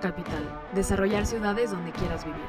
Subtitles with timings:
[0.00, 0.42] Capital,
[0.74, 2.40] desarrollar ciudades donde quieras vivir.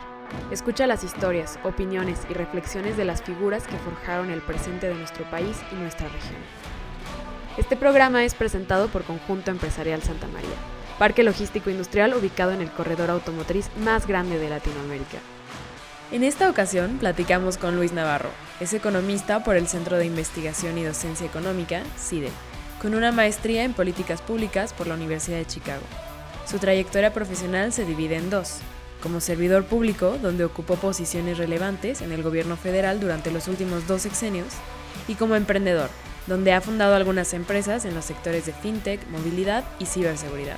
[0.52, 5.30] Escucha las historias, opiniones y reflexiones de las figuras que forjaron el presente de nuestro
[5.30, 6.42] país y nuestra región.
[7.58, 10.56] Este programa es presentado por Conjunto Empresarial Santa María,
[10.98, 15.20] parque logístico industrial ubicado en el corredor automotriz más grande de Latinoamérica.
[16.12, 18.30] En esta ocasión platicamos con Luis Navarro,
[18.60, 22.30] es economista por el Centro de Investigación y Docencia Económica, CIDE,
[22.82, 25.84] con una maestría en políticas públicas por la Universidad de Chicago.
[26.46, 28.58] Su trayectoria profesional se divide en dos,
[29.02, 34.04] como servidor público, donde ocupó posiciones relevantes en el gobierno federal durante los últimos dos
[34.04, 34.54] sexenios,
[35.08, 35.90] y como emprendedor,
[36.28, 40.58] donde ha fundado algunas empresas en los sectores de fintech, movilidad y ciberseguridad.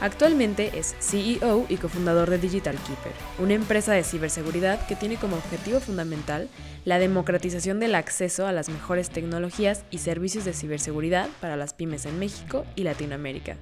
[0.00, 5.36] Actualmente es CEO y cofundador de Digital Keeper, una empresa de ciberseguridad que tiene como
[5.36, 6.50] objetivo fundamental
[6.84, 12.04] la democratización del acceso a las mejores tecnologías y servicios de ciberseguridad para las pymes
[12.04, 13.56] en México y Latinoamérica.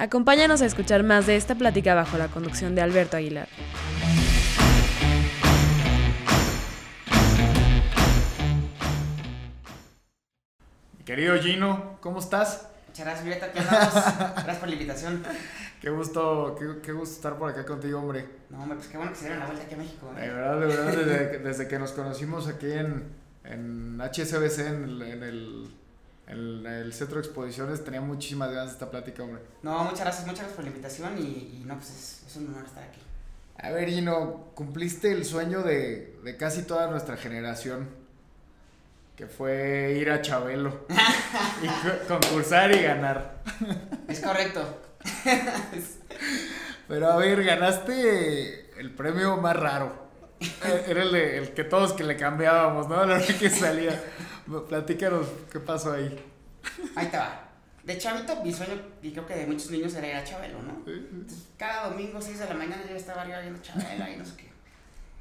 [0.00, 3.48] Acompáñanos a escuchar más de esta plática bajo la conducción de Alberto Aguilar.
[11.04, 12.68] Querido Gino, ¿cómo estás?
[12.86, 13.52] Muchas gracias, Violeta.
[13.52, 15.24] ¿Qué Gracias por la invitación.
[15.80, 18.24] Qué gusto, qué, gusto estar por acá contigo, hombre.
[18.50, 20.12] No, hombre, pues qué bueno que se dieron la vuelta aquí a México.
[20.16, 20.20] ¿eh?
[20.20, 23.02] De verdad, de verdad, desde, que nos conocimos aquí en,
[23.42, 25.68] en HSBC, en el, en el,
[26.92, 29.42] Centro de Exposiciones, tenía muchísimas ganas de esta plática, hombre.
[29.62, 32.66] No, muchas gracias, muchas gracias por la invitación y, no, pues es, es, un honor
[32.66, 33.00] estar aquí.
[33.56, 37.88] A ver, Gino, cumpliste el sueño de, de casi toda nuestra generación
[39.18, 40.86] que fue ir a Chabelo
[41.62, 43.42] y concursar y ganar.
[44.06, 44.80] Es correcto.
[46.86, 50.07] Pero a ver, ganaste el premio más raro.
[50.86, 53.04] Era el, de, el que todos que le cambiábamos, ¿no?
[53.04, 54.00] La hora que salía.
[54.68, 56.18] Platícanos qué pasó ahí.
[56.94, 57.44] Ahí te va.
[57.84, 60.82] De chavito, mi sueño, y creo que de muchos niños era ir a Chabelo, ¿no?
[60.86, 64.36] Entonces, cada domingo, 6 de la mañana, yo estaba arriba viendo Chabelo y no sé
[64.36, 64.48] qué.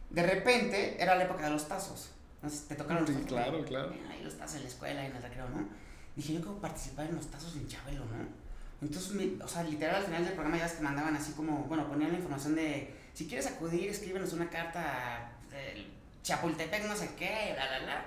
[0.10, 2.12] De repente, era la época de los tazos.
[2.36, 3.94] Entonces te tocaron los sí, claro, claro.
[4.12, 5.68] Ahí los tazos en la escuela y en el recreo, ¿no?
[6.16, 8.28] Dije, yo quiero participar en los tazos en Chabelo, ¿no?
[8.82, 9.14] Entonces,
[9.44, 12.12] o sea, literal al final del programa ya es que mandaban así como, bueno, ponían
[12.12, 15.88] la información de, si quieres acudir, escríbenos una carta del
[16.22, 18.06] Chapultepec, no sé qué, bla, bla, bla.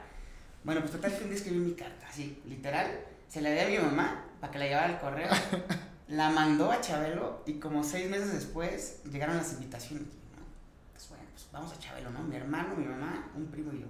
[0.62, 2.86] Bueno, pues total que un día escribí mi carta, así, literal,
[3.28, 5.28] se la di a mi mamá para que la llevara al correo,
[6.06, 10.06] la mandó a Chabelo y como seis meses después llegaron las invitaciones.
[10.06, 10.44] ¿no?
[10.92, 12.20] Pues bueno, pues vamos a Chabelo, ¿no?
[12.20, 13.86] Mi hermano, mi mamá, un primo y yo.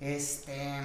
[0.00, 0.80] Este.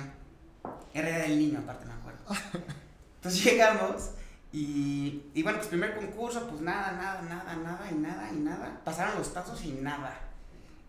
[0.93, 2.19] Era del niño, aparte me acuerdo.
[3.15, 4.09] Entonces llegamos
[4.51, 8.81] y, y bueno, pues primer concurso, pues nada, nada, nada, nada y nada y nada.
[8.83, 10.19] Pasaron los tazos y nada.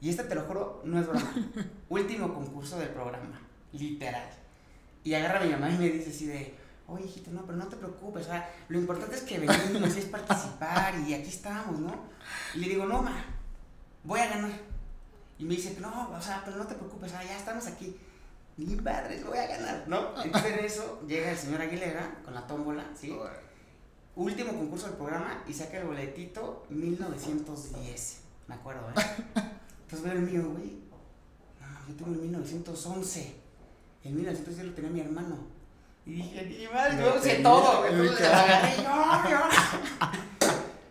[0.01, 1.35] Y este te lo juro, no es broma.
[1.89, 3.41] Último concurso del programa,
[3.73, 4.29] literal.
[5.03, 6.55] Y agarra a mi mamá y me dice así de,
[6.87, 10.05] oye hijito, no, pero no te preocupes, o sea, lo importante es que venimos, es
[10.07, 12.05] participar y aquí estamos, ¿no?
[12.55, 13.25] Y le digo, no, ma,
[14.05, 14.53] voy a ganar.
[15.39, 17.97] Y me dice, no, o sea, pero no te preocupes, o sea, ya estamos aquí
[18.59, 20.21] mi padre, voy a ganar, ¿no?
[20.25, 23.17] Entonces en eso llega el señor Aguilera con la tómbola, ¿sí?
[24.19, 28.95] Último concurso del programa y saca el boletito 1910, me acuerdo, ¿eh?
[29.83, 30.81] Entonces veo el mío, güey.
[31.61, 33.37] No, yo tengo el 1911.
[34.03, 35.37] El 1910 lo tenía mi hermano.
[36.05, 38.75] Y dije, mi madre, yo sé todo, Entonces agarré,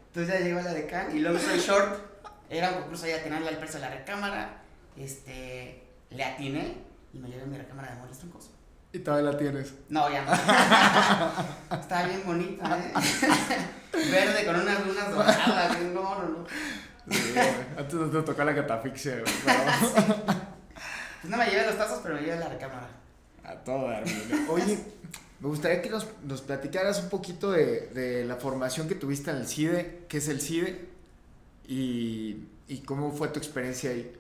[0.07, 1.99] Entonces ya llegó la de Can y luego soy short.
[2.49, 4.61] Era un concurso ya tenerle al precio de la recámara.
[4.95, 6.77] Este, le atiné
[7.11, 8.51] y me llevé mi recámara de muebles truncos.
[8.93, 9.73] ¿Y todavía la tienes?
[9.89, 10.31] No, ya no.
[11.77, 12.93] Está bien bonita, ¿eh?
[14.11, 15.81] Verde con unas lunas doradas.
[15.93, 16.47] No, no, no.
[17.77, 19.33] antes no te tocó la catafixia, güey.
[21.19, 22.87] Pues no me llevé los tazos, pero me llevé la recámara.
[23.43, 23.87] A todo
[24.49, 24.77] Oye,
[25.39, 29.37] me gustaría que nos, nos platicaras un poquito de, de, la formación que tuviste en
[29.37, 30.89] el CIDE, qué es el CIDE
[31.67, 34.15] y, y cómo fue tu experiencia ahí.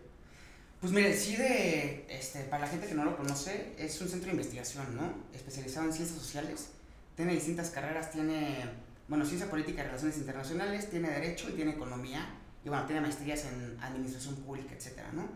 [0.79, 4.27] Pues mire, el CIDE, este, para la gente que no lo conoce, es un centro
[4.27, 5.11] de investigación, ¿no?
[5.33, 6.69] Especializado en ciencias sociales.
[7.15, 8.63] Tiene distintas carreras, tiene,
[9.07, 12.29] bueno, ciencia política y relaciones internacionales, tiene derecho y tiene economía.
[12.63, 15.27] Y bueno, tiene maestrías en administración pública, etcétera, ¿no?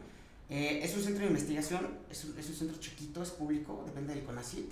[0.47, 4.13] Eh, es un centro de investigación, es un, es un, centro chiquito, es público, depende
[4.13, 4.71] del CONACYT.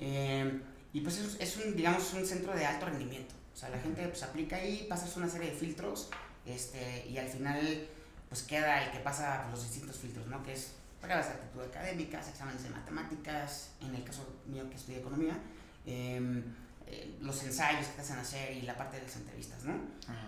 [0.00, 0.60] Eh,
[0.92, 3.34] y pues es, es, un, digamos, un centro de alto rendimiento.
[3.54, 6.10] O sea, la gente pues aplica ahí, pasas una serie de filtros,
[6.46, 7.86] este, y al final
[8.30, 10.42] pues queda el que pasa por los distintos filtros, ¿no?
[10.42, 15.00] Que es pruebas de actitud académicas, exámenes de matemáticas, en el caso mío que estudié
[15.00, 15.36] economía,
[15.84, 16.42] em,
[16.86, 19.74] eh, los ensayos que te hacen hacer y la parte de las entrevistas, ¿no?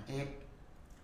[0.08, 0.38] Eh,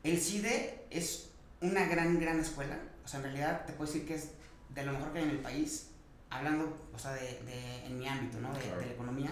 [0.02, 1.30] el CIDE es
[1.60, 4.30] una gran, gran escuela, o sea, en realidad te puedo decir que es
[4.74, 5.90] de lo mejor que hay en el país,
[6.30, 8.52] hablando, o sea, de, de en mi ámbito, ¿no?
[8.54, 9.30] De, de la economía.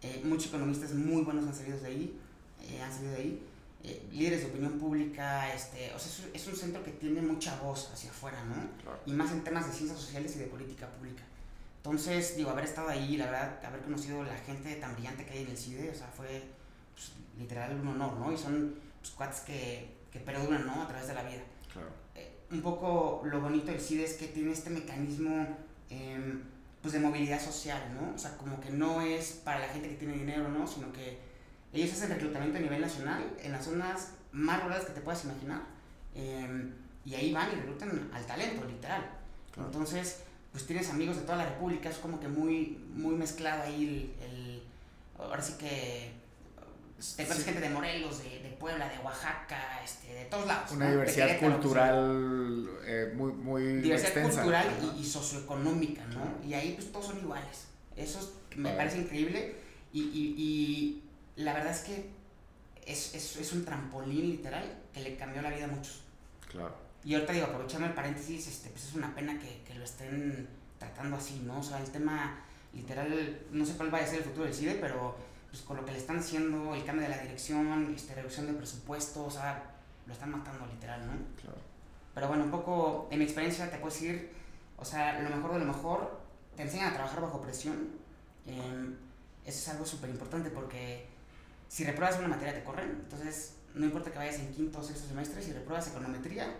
[0.00, 2.20] Eh, muchos economistas muy buenos han salido de ahí,
[2.82, 3.46] han salido de ahí.
[3.86, 7.56] Eh, líderes de opinión pública, este, o sea, es, es, un centro que tiene mucha
[7.60, 8.56] voz hacia afuera, ¿no?
[9.06, 11.22] Y más en temas de ciencias sociales y de política pública.
[11.76, 15.44] Entonces, digo, haber estado ahí, la verdad, haber conocido la gente tan brillante que hay
[15.44, 16.42] en el CIDE, o sea, fue
[16.94, 18.32] pues, literal un honor, ¿no?
[18.32, 20.82] Y son pues, cuates que, que perduran, ¿no?
[20.82, 21.44] A través de la vida.
[21.72, 21.90] Claro.
[22.16, 25.46] Eh, un poco lo bonito del CIDE es que tiene este mecanismo
[25.90, 26.42] eh,
[26.82, 28.14] pues de movilidad social, ¿no?
[28.16, 30.66] O sea, como que no es para la gente que tiene dinero, ¿no?
[30.66, 31.18] Sino que
[31.82, 35.62] ellos hacen reclutamiento a nivel nacional en las zonas más rurales que te puedas imaginar.
[36.14, 36.72] Eh,
[37.04, 39.10] y ahí van y reclutan al talento, literal.
[39.52, 39.68] Claro.
[39.68, 44.14] Entonces, pues tienes amigos de toda la República, es como que muy, muy mezclado ahí
[44.20, 44.62] el, el
[45.18, 46.12] ahora sí que
[46.98, 47.44] te encuentras sí.
[47.44, 50.72] gente de Morelos, de, de, Puebla, de Oaxaca, este, de todos lados.
[50.72, 50.92] Una ¿no?
[50.92, 56.46] diversidad cultural eh, muy, muy Diversidad extensa, cultural y, y, socioeconómica, ¿no?
[56.46, 57.66] Y ahí pues todos son iguales.
[57.96, 59.56] Eso me parece increíble
[59.92, 61.02] y,
[61.36, 62.10] la verdad es que
[62.86, 66.02] es, es, es, un trampolín literal que le cambió la vida a muchos.
[66.50, 66.74] Claro.
[67.04, 70.48] Y ahorita digo, aprovechando el paréntesis, este, pues es una pena que, que lo estén
[70.78, 71.60] tratando así, ¿no?
[71.60, 72.40] O sea, el tema
[72.72, 75.16] literal, no sé cuál vaya a ser el futuro del CIDE, pero
[75.50, 78.52] pues con lo que le están haciendo, el cambio de la dirección, este, reducción de
[78.52, 79.62] presupuesto, o sea,
[80.06, 81.12] lo están matando literal, ¿no?
[81.40, 81.58] Claro.
[82.14, 84.32] Pero bueno, un poco, en mi experiencia te puedo decir,
[84.76, 86.20] o sea, lo mejor de lo mejor,
[86.56, 87.90] te enseñan a trabajar bajo presión,
[88.46, 88.94] eh,
[89.44, 91.06] eso es algo súper importante porque
[91.68, 95.06] si repruebas una materia te corren, entonces no importa que vayas en quinto o sexto
[95.08, 96.54] semestre, si repruebas econometría,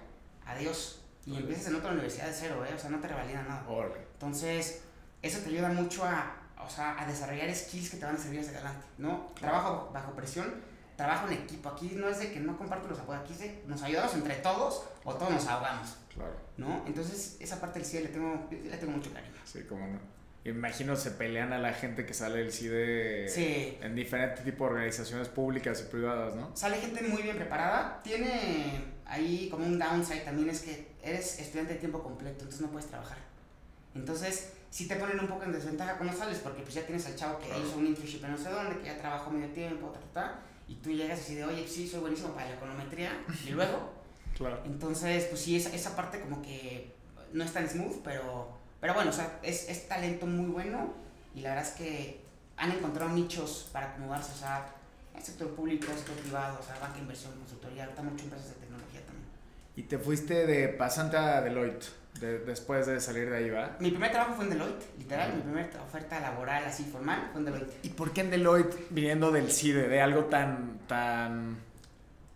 [0.45, 1.01] adiós.
[1.25, 2.73] Y empiezas en otra universidad de cero, ¿eh?
[2.75, 3.65] O sea, no te revalida nada.
[4.13, 4.83] Entonces,
[5.23, 8.41] eso te ayuda mucho a, o sea, a desarrollar skills que te van a servir
[8.41, 9.33] hacia adelante, ¿no?
[9.41, 10.55] Trabajo bajo presión,
[10.97, 11.69] trabajo en equipo.
[11.69, 14.37] Aquí no es de que no comparto los apoyos, aquí es de nos ayudamos entre
[14.37, 15.97] todos o todos nos ahogamos.
[16.15, 16.35] Claro.
[16.57, 16.85] ¿No?
[16.87, 19.35] Entonces, esa parte del CIE le tengo, le tengo mucho cariño.
[19.45, 19.99] Sí, cómo no.
[20.51, 23.79] Imagino se pelean a la gente que sale del CIDE sí.
[23.81, 26.57] en diferentes tipos de organizaciones públicas y privadas, ¿no?
[26.57, 28.01] Sale gente muy bien preparada.
[28.03, 32.69] Tiene ahí como un downside también es que eres estudiante de tiempo completo, entonces no
[32.69, 33.19] puedes trabajar.
[33.95, 37.17] Entonces, sí te ponen un poco en desventaja cuando sales, porque pues ya tienes al
[37.17, 37.67] chavo que claro.
[37.67, 40.41] hizo un internship en no sé dónde, que ya trabajó medio tiempo, ta, ta, ta,
[40.69, 43.11] y tú llegas así de, oye, sí, soy buenísimo para la econometría,
[43.47, 43.93] y luego.
[44.37, 44.61] claro.
[44.65, 46.95] Entonces, pues sí, esa, esa parte como que
[47.33, 50.95] no es tan smooth, pero, pero bueno, o sea, es, es talento muy bueno,
[51.35, 52.21] y la verdad es que
[52.57, 54.65] han encontrado nichos para acomodarse, o sea,
[55.13, 58.55] el sector público, el sector privado, o sea, banca, inversión, consultoría, ahorita mucho empresas de
[58.55, 59.27] tecnología también.
[59.75, 61.87] Y te fuiste de pasante a Deloitte.
[62.21, 63.77] De, después de salir de ahí, ¿va?
[63.81, 65.37] Mi primer trabajo fue en Deloitte, literal, uh -huh.
[65.39, 67.73] mi primera oferta laboral así formal fue en Deloitte.
[67.83, 71.57] ¿Y por qué en Deloitte, viniendo del CIDE, de algo tan, tan,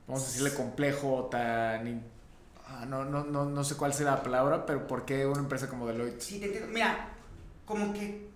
[0.09, 2.03] vamos a decirle complejo, tan,
[2.71, 5.69] ah, no, no, no, no sé cuál será la palabra, pero por qué una empresa
[5.69, 6.21] como Deloitte?
[6.21, 6.69] Sí, te entiendo.
[6.69, 7.09] Mira,
[7.67, 8.29] como que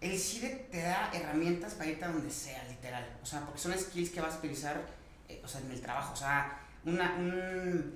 [0.00, 3.18] el CIDE te da herramientas para irte a donde sea, literal.
[3.22, 4.80] O sea, porque son skills que vas a utilizar,
[5.28, 6.12] eh, o sea, en el trabajo.
[6.12, 7.94] O sea, una, un,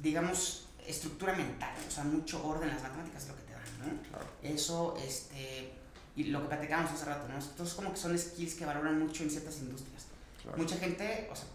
[0.00, 4.02] digamos, estructura mental, o sea, mucho orden, las matemáticas es lo que te dan, ¿no?
[4.08, 4.26] Claro.
[4.42, 5.72] Eso, este,
[6.16, 7.34] y lo que platicábamos hace rato, ¿no?
[7.34, 10.06] Entonces, como que son skills que valoran mucho en ciertas industrias.
[10.42, 10.58] Claro.
[10.58, 11.46] Mucha gente, o sea,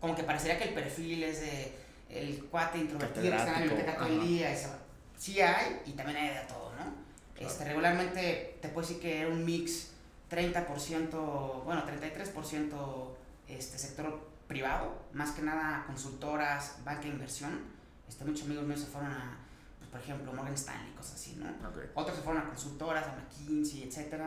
[0.00, 1.72] como que parecería que el perfil es de
[2.10, 4.68] el cuate introvertido que está en la biblioteca todo el día, eso.
[5.16, 6.94] Sí hay, y también hay de todo, ¿no?
[7.34, 7.50] Claro.
[7.50, 9.90] Este, regularmente te puedo decir que era un mix
[10.30, 13.08] 30%, bueno, 33%
[13.48, 17.60] este, sector privado, más que nada consultoras, banca de inversión,
[18.08, 19.38] este, muchos amigos míos se fueron a,
[19.78, 21.46] pues, por ejemplo, Morgan Stanley, cosas así, ¿no?
[21.68, 21.90] Okay.
[21.94, 24.20] Otros se fueron a consultoras, a McKinsey, etc.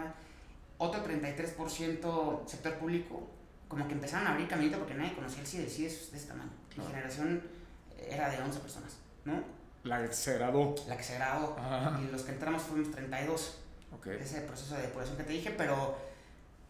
[0.77, 3.29] Otro 33% sector público,
[3.67, 6.17] como que empezaron a abrir caminito porque nadie conocía el CIDE, el CIDE es de
[6.17, 6.51] este tamaño.
[6.77, 7.41] Mi generación
[8.09, 9.43] era de 11 personas, ¿no?
[9.83, 10.75] La que se graduó.
[10.87, 11.55] La que se graduó.
[11.59, 11.99] Ajá.
[12.01, 13.59] Y los que entramos fuimos 32.
[13.97, 14.17] Okay.
[14.19, 15.95] Ese proceso de depuración que te dije, pero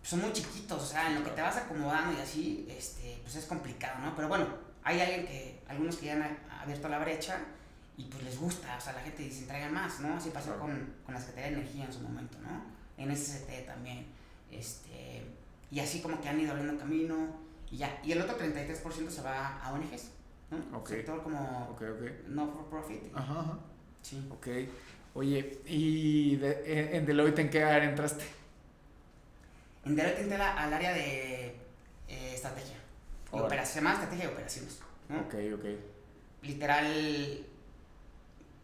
[0.02, 3.36] son muy chiquitos, o sea, en lo que te vas acomodando y así, este, pues
[3.36, 4.16] es complicado, ¿no?
[4.16, 4.48] Pero bueno,
[4.84, 7.40] hay alguien que, algunos que ya han abierto la brecha
[7.98, 10.16] y pues les gusta, o sea, la gente dice, traigan más, ¿no?
[10.16, 10.62] Así pasó claro.
[10.62, 12.66] con, con la Secretaría de Energía en su momento, ¿no?
[12.98, 14.06] En SCT también,
[14.52, 15.26] este,
[15.72, 17.16] y así como que han ido abriendo camino
[17.72, 20.10] y ya, y el otro 33% se va a ONGs,
[20.54, 20.78] ¿no?
[20.80, 20.98] Okay.
[20.98, 22.24] Sector como okay, okay.
[22.28, 23.04] no for profit.
[23.14, 23.60] Ajá, ajá.
[24.02, 24.28] Sí.
[24.32, 24.48] Ok.
[25.16, 28.26] Oye, ¿y de, en Deloitte en qué área entraste?
[29.86, 31.56] En Deloitte entré al área de
[32.08, 32.78] eh, estrategia.
[33.32, 34.80] Y se llama estrategia y operaciones.
[35.10, 35.20] ¿no?
[35.22, 35.66] Ok, ok.
[36.44, 37.46] Literal,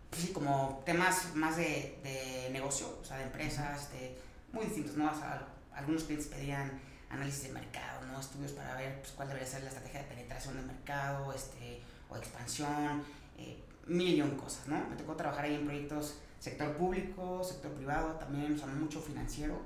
[0.10, 4.15] pues sí, como temas más de, de negocio, o sea, de empresas, de,
[4.51, 5.12] muy distintos, ¿no?
[5.12, 6.79] O sea, algunos clientes pedían
[7.10, 8.20] análisis de mercado, ¿no?
[8.20, 12.18] Estudios para ver pues, cuál debería ser la estrategia de penetración de mercado, este, o
[12.18, 13.04] expansión,
[13.38, 14.88] eh, mil y un cosas, ¿no?
[14.89, 19.60] Me tocó trabajar ahí en proyectos sector público, sector privado, también, o sea, mucho financiero.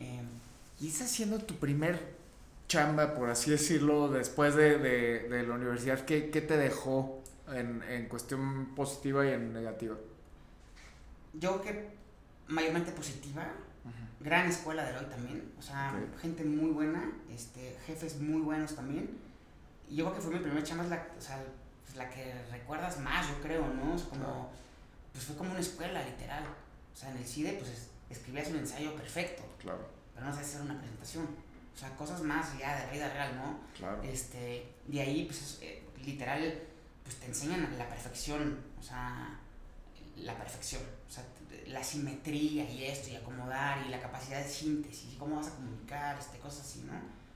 [0.00, 0.22] Eh,
[0.80, 2.16] ¿Y estás haciendo tu primer
[2.68, 7.22] chamba, por así decirlo, después de, de, de la universidad, ¿qué, qué te dejó
[7.52, 9.96] en, en, cuestión positiva y en negativa?
[11.34, 11.90] Yo que
[12.48, 13.46] mayormente positiva.
[14.20, 16.20] Gran escuela de hoy también, o sea, okay.
[16.20, 19.18] gente muy buena, este, jefes muy buenos también.
[19.88, 21.44] Y yo creo que fue mi primera chamba, es la, o sea,
[21.84, 23.94] pues la que recuerdas más, yo creo, ¿no?
[23.94, 24.50] O sea, como, claro.
[25.12, 26.44] pues fue como una escuela, literal.
[26.92, 29.44] O sea, en el CIDE, pues es, escribías un ensayo perfecto.
[29.58, 29.86] Claro.
[30.14, 31.28] Pero no sabes hacer una presentación.
[31.74, 33.60] O sea, cosas más ya de vida real, ¿no?
[33.76, 34.02] Claro.
[34.02, 36.62] Este, de ahí, pues, es, eh, literal,
[37.04, 39.38] pues te enseñan la perfección, o sea,
[40.16, 41.24] la perfección, o sea,
[41.66, 45.54] la simetría y esto, y acomodar, y la capacidad de síntesis, y cómo vas a
[45.54, 46.92] comunicar, este, cosas así, ¿no?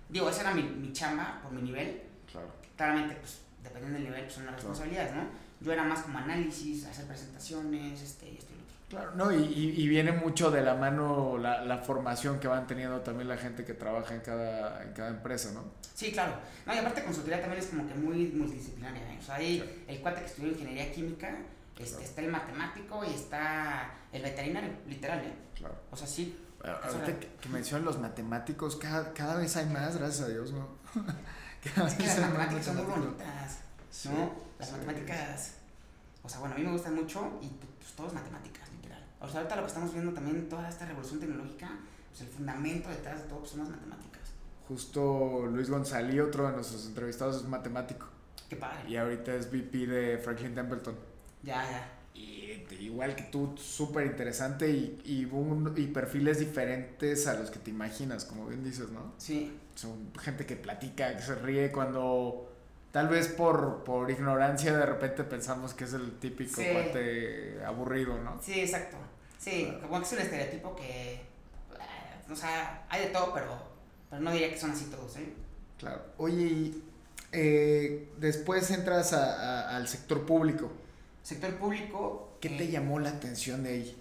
[0.09, 2.03] Digo, esa era mi, mi chamba por mi nivel.
[2.31, 2.49] Claro.
[2.77, 5.23] Claramente, pues, dependiendo del nivel, pues son las responsabilidades, ¿no?
[5.61, 8.77] Yo era más como análisis, hacer presentaciones, este, y esto y lo otro.
[8.89, 9.45] Claro, no, y,
[9.77, 13.65] y, viene mucho de la mano la, la, formación que van teniendo también la gente
[13.65, 15.63] que trabaja en cada, en cada empresa, ¿no?
[15.95, 16.35] Sí, claro.
[16.67, 19.19] No, y aparte consultoría también es como que muy multidisciplinaria, ¿eh?
[19.21, 19.85] O sea, ahí sí.
[19.87, 21.37] el cuate que estudió ingeniería química,
[21.81, 22.05] este, claro.
[22.05, 25.35] está el matemático y está el veterinario, literal, ¿eh?
[25.55, 25.75] Claro.
[25.91, 26.39] O sea, sí.
[26.63, 30.69] Ahorita que, que mencionan los matemáticos, cada, cada vez hay más, gracias a Dios, ¿no?
[31.75, 33.59] cada es que las matemáticas son muy bonitas,
[33.91, 34.33] sí, ¿no?
[34.59, 35.55] Las sí, matemáticas,
[36.23, 39.03] o sea, bueno, a mí me gustan mucho y pues todo es matemáticas, literal.
[39.21, 41.71] O sea, ahorita lo que estamos viendo también, toda esta revolución tecnológica,
[42.11, 44.21] pues el fundamento detrás de todo pues, son las matemáticas.
[44.69, 48.07] Justo Luis González, otro de nuestros entrevistados, es matemático.
[48.49, 48.89] Qué padre.
[48.89, 51.10] Y ahorita es VP de Franklin Templeton.
[51.43, 51.89] Ya, ya.
[52.15, 57.59] Y igual que tú, súper interesante y, y, un, y perfiles diferentes a los que
[57.59, 59.15] te imaginas, como bien dices, ¿no?
[59.19, 59.57] Sí.
[59.75, 62.53] Son gente que platica, que se ríe cuando
[62.93, 66.67] tal vez por, por ignorancia de repente pensamos que es el típico Sí.
[66.73, 68.41] cuate aburrido, ¿no?
[68.43, 68.97] Sí, exacto.
[69.39, 69.81] Sí, Claro.
[69.89, 71.21] como que es un estereotipo que, eh,
[72.31, 73.57] o sea, hay de todo, pero,
[74.11, 75.33] pero no diría que son así todos, ¿eh?
[75.79, 76.03] Claro.
[76.19, 76.85] Oye, y
[77.33, 80.71] eh, después entras a, a, al sector público.
[81.23, 82.37] Sector público.
[82.41, 83.97] ¿Qué eh, te llamó la atención de ahí?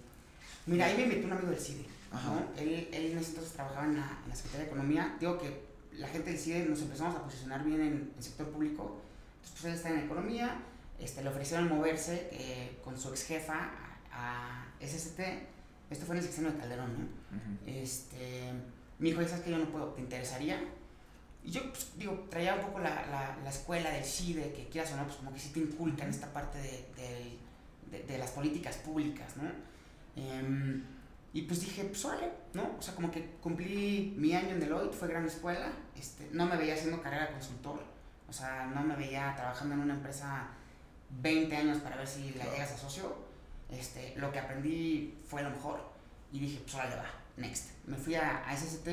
[0.66, 1.86] Mira, ahí me invitó un amigo del CIDE.
[2.12, 2.60] ¿no?
[2.60, 5.16] Él, él en ese entonces trabajaba en la, en la Secretaría de Economía.
[5.20, 9.00] Digo que la gente del CIDE nos empezamos a posicionar bien en el sector público.
[9.36, 10.56] Entonces, pues él está en Economía.
[10.98, 13.70] Este, le ofrecieron moverse eh, con su ex jefa
[14.12, 15.20] a, a, SST.
[15.90, 17.04] Esto fue en el sexenio de Calderón, ¿no?
[17.04, 17.82] Uh -huh.
[17.82, 18.52] Este,
[18.98, 20.60] me dijo, sabes que yo no puedo, ¿te interesaría?
[21.42, 24.92] Y yo, pues, digo, traía un poco la, la, la, escuela del CIDE, que quieras
[24.92, 27.38] o no, pues como que sí te inculcan esta parte de, de,
[27.90, 29.48] de, de las políticas públicas, ¿no?
[30.16, 30.82] Eh,
[31.32, 32.76] y pues dije, pues órale, ¿no?
[32.78, 36.56] O sea, como que cumplí mi año en Deloitte, fue gran escuela, este, no me
[36.56, 37.84] veía haciendo carrera de consultor,
[38.28, 40.48] o sea, no me veía trabajando en una empresa
[41.22, 43.16] 20 años para ver si la llegas a socio,
[43.70, 45.88] este, lo que aprendí fue lo mejor
[46.32, 47.06] y dije, pues órale, va,
[47.36, 47.70] next.
[47.86, 48.88] Me fui a, a SST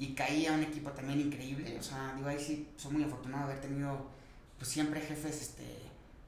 [0.00, 3.46] y caí a un equipo también increíble, o sea, digo, ahí sí soy muy afortunado
[3.46, 4.06] de haber tenido,
[4.56, 5.76] pues siempre jefes, este,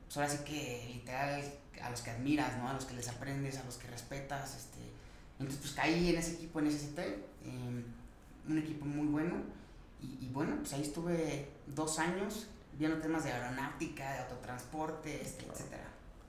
[0.04, 1.42] pues ahora sí que literal
[1.82, 2.68] a los que admiras, ¿no?
[2.68, 4.78] A los que les aprendes, a los que respetas, este,
[5.38, 7.84] entonces pues caí en ese equipo en SST, eh,
[8.46, 9.36] un equipo muy bueno
[10.02, 12.48] y, y, bueno, pues ahí estuve dos años
[12.78, 15.58] viendo temas de aeronáutica, de autotransporte, este, claro.
[15.58, 15.84] etcétera.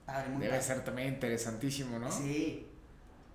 [0.06, 0.64] Padre, muy Debe padre.
[0.64, 2.10] ser también interesantísimo, ¿no?
[2.10, 2.68] Sí.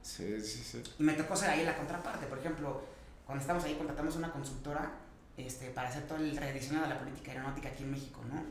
[0.01, 0.81] Sí, sí, sí.
[0.97, 2.81] Y me tocó ser ahí la contraparte, por ejemplo,
[3.29, 4.91] cuando estábamos ahí contratamos una consultora
[5.37, 8.41] este, para hacer todo el rediseño de la política aeronáutica aquí en México, ¿no?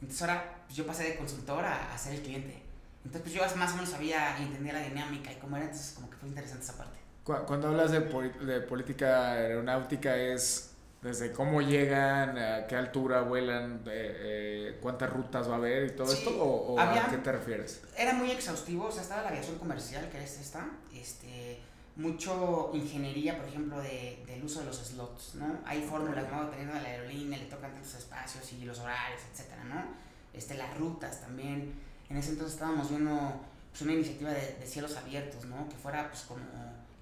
[0.00, 2.62] Entonces ahora pues, yo pasé de consultor a, a ser el cliente.
[3.04, 5.92] Entonces, pues yo más o menos sabía y entendía la dinámica y cómo era, entonces
[5.92, 6.98] como que fue interesante esa parte.
[7.24, 10.70] Cuando hablas de, de política aeronáutica es
[11.02, 15.90] desde cómo llegan, a qué altura vuelan, eh, eh, cuántas rutas va a haber y
[15.90, 17.82] todo sí, esto, o, o había, a qué te refieres?
[17.98, 21.60] Era muy exhaustivo, o sea, estaba la aviación comercial, que es esta, este,
[21.96, 25.58] mucho ingeniería, por ejemplo, de, del uso de los slots, ¿no?
[25.64, 26.44] Hay fórmulas, ¿no?
[26.44, 29.84] Dependiendo de la aerolínea, le tocan tantos espacios y los horarios, etcétera, ¿no?
[30.32, 31.74] Este, las rutas también
[32.12, 35.66] en ese entonces estábamos viendo pues, una iniciativa de, de, cielos abiertos, ¿no?
[35.68, 36.42] Que fuera pues como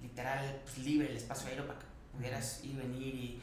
[0.01, 3.41] literal pues, libre el espacio aéreo para que pudieras ir venir y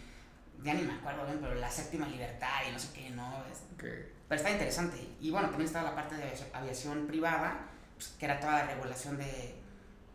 [0.64, 3.44] ya ni me acuerdo bien, pero la séptima libertad y no sé qué, ¿no?
[3.74, 4.12] Okay.
[4.28, 4.96] Pero está interesante.
[5.20, 9.18] Y bueno, también estaba la parte de aviación privada, pues, que era toda la regulación
[9.18, 9.54] de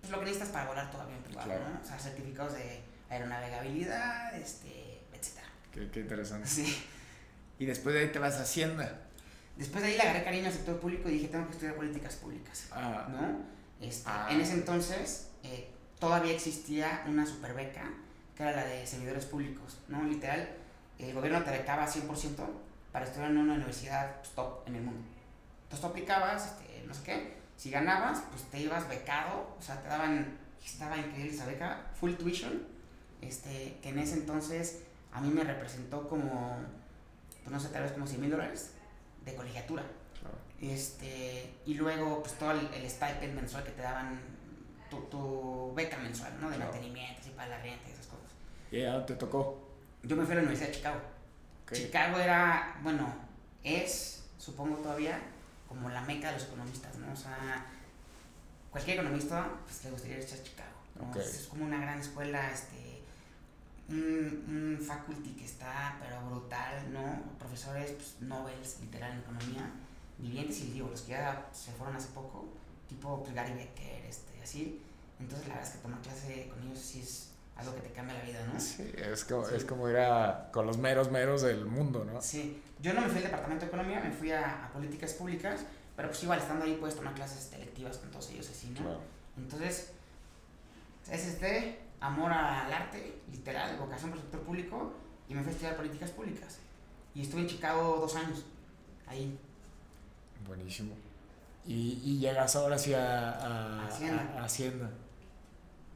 [0.04, 1.64] pues, lo que necesitas para volar todo avión privado, claro.
[1.70, 1.80] ¿no?
[1.82, 5.48] O sea, certificados de aeronavegabilidad, este, etcétera.
[5.72, 6.46] Qué, qué interesante.
[6.46, 6.86] Sí.
[7.58, 9.00] Y después de ahí te vas a Hacienda.
[9.56, 12.16] Después de ahí le agarré cariño al sector público y dije, tengo que estudiar políticas
[12.16, 12.68] públicas.
[12.72, 13.08] Ah.
[13.10, 13.40] ¿No?
[13.80, 14.28] Este, ah.
[14.30, 15.70] En ese entonces eh,
[16.00, 17.90] todavía existía una superbeca,
[18.36, 20.04] que era la de servidores públicos, ¿no?
[20.04, 20.50] Literal,
[21.00, 22.36] el gobierno te becaba 100%
[22.92, 25.06] para estudiar en una universidad pues, top en el mundo.
[25.64, 29.82] Entonces tú aplicabas, este, no sé qué, si ganabas, pues te ibas becado, o sea,
[29.82, 32.68] te daban, estaba increíble esa beca, full tuition,
[33.22, 36.58] este, que en ese entonces a mí me representó como,
[37.42, 38.72] pues no sé, tal vez como 100 mil dólares
[39.26, 39.84] de colegiatura.
[40.62, 44.20] Este, y luego, pues todo el, el stipend mensual que te daban,
[44.90, 46.50] tu, tu beca mensual, ¿no?
[46.50, 48.32] De mantenimiento, así para la renta y esas cosas.
[48.72, 49.70] ¿Y dónde te tocó?
[50.04, 51.02] Yo me fui a la Universidad de Chicago.
[51.72, 53.14] Chicago era, bueno,
[53.64, 55.20] es, supongo todavía,
[55.74, 57.12] como la meca de los economistas, ¿no?
[57.12, 57.65] O sea,
[58.72, 60.70] cualquier economista pues, le gustaría ir a Chicago.
[60.96, 61.20] ¿no?
[61.20, 63.01] Es como una gran escuela, este,
[63.89, 67.24] un, un, faculty que está, pero brutal, ¿no?
[67.39, 69.72] Profesores, pues, Nobel, literal, en economía,
[70.18, 72.48] vivientes y digo, los que ya se fueron hace poco,
[72.88, 74.82] tipo pues, Gary Becker, este, así.
[75.20, 78.15] Entonces, la verdad es que tomar clase con ellos sí es algo que te cambia
[78.18, 78.60] la vida, ¿no?
[78.60, 82.22] Sí, es como, es como ir a, con los meros meros del mundo, ¿no?
[82.22, 85.62] Sí, yo no me fui al departamento de economía, me fui a, a políticas públicas,
[85.96, 88.82] pero pues igual estando ahí puedes tomar clases selectivas con todos ellos así, ¿no?
[88.82, 89.00] Claro.
[89.38, 89.94] Entonces,
[91.10, 94.94] es este amor al arte, literal, vocación por el sector público,
[95.30, 96.58] y me fui a estudiar políticas públicas.
[97.16, 98.44] Y estuve en Chicago dos años,
[99.08, 99.40] ahí.
[100.46, 100.94] Buenísimo.
[101.66, 104.36] Y, y llegas ahora sí a, a, Hacienda.
[104.38, 104.90] a Hacienda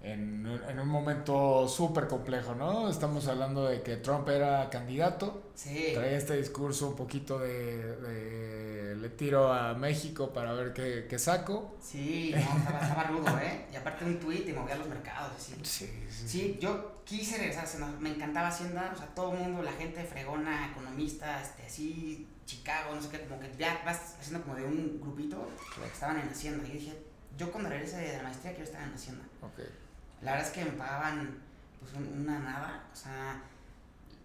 [0.01, 2.89] en, en un momento súper complejo, ¿no?
[2.89, 5.91] Estamos hablando de que Trump era candidato, sí.
[5.93, 11.19] traía este discurso un poquito de, de le tiro a México para ver qué, qué
[11.19, 11.75] saco.
[11.81, 13.65] Sí, no, estaba, estaba, rudo, ¿eh?
[13.71, 15.53] Y aparte un tuit y movía los mercados, así.
[15.63, 16.27] Sí, sí.
[16.27, 17.67] Sí, yo quise regresar,
[17.99, 22.95] me encantaba Hacienda, o sea, todo el mundo, la gente fregona, economista, este, así, Chicago,
[22.95, 26.29] no sé qué, como que ya vas haciendo como de un grupito que estaban en
[26.29, 26.67] Hacienda.
[26.67, 26.97] Y dije,
[27.37, 29.23] yo cuando regrese de la maestría quiero estar en Hacienda.
[29.53, 29.86] Okay.
[30.21, 31.37] La verdad es que me pagaban
[31.79, 33.41] pues una nada, o sea,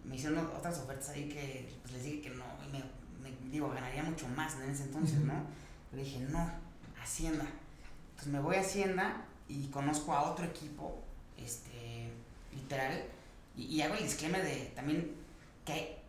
[0.03, 2.83] me hicieron otras ofertas ahí que pues, les dije que no, y me,
[3.21, 5.33] me digo, ganaría mucho más en ese entonces, ¿no?
[5.91, 6.49] Pero dije, no,
[7.01, 7.45] Hacienda.
[8.11, 11.03] Entonces me voy a Hacienda y conozco a otro equipo,
[11.37, 12.11] este,
[12.53, 13.03] literal,
[13.55, 15.11] y, y hago el disclaimer de también
[15.65, 15.99] que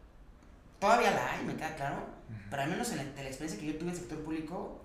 [0.80, 2.50] todavía la hay, me queda claro, uh -huh.
[2.50, 4.80] pero al menos en la, de la experiencia que yo tuve en el sector público,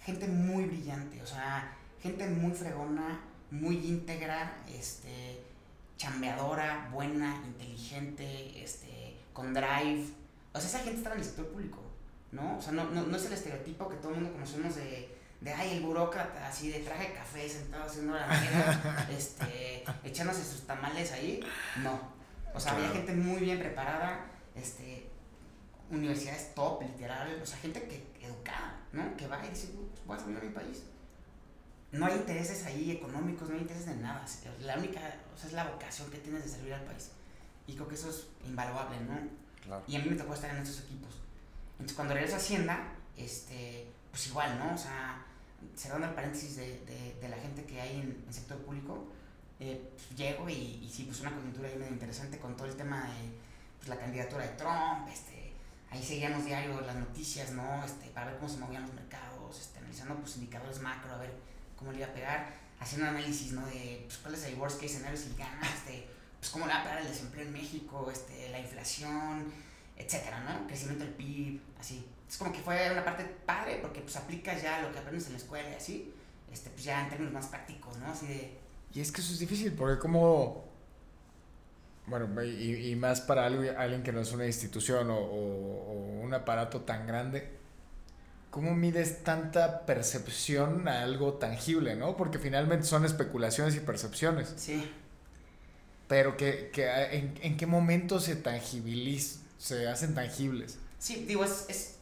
[0.00, 3.20] gente muy brillante, o sea, gente muy fregona,
[3.52, 5.42] muy íntegra, este,
[5.98, 10.06] chambeadora, buena, inteligente, este, con drive.
[10.54, 11.82] O sea, esa gente estaba en el sector público,
[12.32, 12.56] ¿no?
[12.56, 15.52] O sea, no, no, no es el estereotipo que todo el mundo conocemos de, de,
[15.52, 20.66] ay, el burócrata, así de traje de café, sentado haciendo la manera, este, echándose sus
[20.66, 21.40] tamales ahí.
[21.82, 22.00] No.
[22.54, 22.88] O sea, claro.
[22.88, 25.10] había gente muy bien preparada, este,
[25.90, 29.14] universidades top, literal, o sea, gente que educada, ¿no?
[29.14, 30.84] Que va y dice, pues, voy a salir a mi país
[31.92, 34.24] no hay intereses ahí económicos, no hay intereses de nada.
[34.60, 35.00] La única,
[35.34, 37.10] o sea, es la vocación que tienes de servir al país.
[37.66, 39.18] Y creo que eso es invaluable, ¿no?
[39.62, 39.84] Claro.
[39.86, 41.20] Y a mí me tocó estar en esos equipos.
[41.72, 44.74] Entonces, cuando regreso a Hacienda, este, pues igual, ¿no?
[44.74, 45.24] O sea,
[45.76, 49.06] cerrando el paréntesis de, de, de la gente que hay en el sector público,
[49.60, 52.74] eh, pues, llego y, y, sí, pues una coyuntura ahí medio interesante con todo el
[52.74, 53.32] tema de
[53.78, 55.52] pues, la candidatura de Trump, este,
[55.90, 57.84] ahí seguíamos diario las noticias, ¿no?
[57.84, 61.51] Este, para ver cómo se movían los mercados, este, analizando pues indicadores macro, a ver
[61.82, 63.66] cómo le iba a pegar, haciendo un análisis, ¿no?
[63.66, 66.06] De pues, cuál es el worst case scenario si gana, este,
[66.38, 69.52] pues cómo le va a pegar el desempleo en México, este, la inflación,
[69.96, 70.66] etcétera, ¿no?
[70.66, 72.06] Crecimiento del PIB, así.
[72.28, 75.32] Es como que fue una parte padre porque pues aplicas ya lo que aprendes en
[75.32, 76.14] la escuela y así,
[76.52, 78.06] este, pues ya en términos más prácticos, ¿no?
[78.06, 78.58] Así de...
[78.94, 80.70] Y es que eso es difícil porque como...
[82.06, 87.06] Bueno, y, y más para alguien que no es una institución o un aparato tan
[87.06, 87.61] grande,
[88.52, 92.18] ¿cómo mides tanta percepción a algo tangible, no?
[92.18, 94.52] Porque finalmente son especulaciones y percepciones.
[94.58, 94.92] Sí.
[96.06, 96.86] Pero que, que
[97.16, 100.76] en, en, qué momento se tangibilizan, se hacen tangibles.
[100.98, 101.94] Sí, digo, es, es,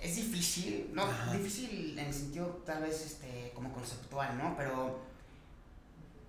[0.00, 1.02] es difícil, ¿no?
[1.02, 1.34] Ajá.
[1.34, 4.56] Difícil en el sentido tal vez este, como conceptual, ¿no?
[4.56, 5.00] Pero,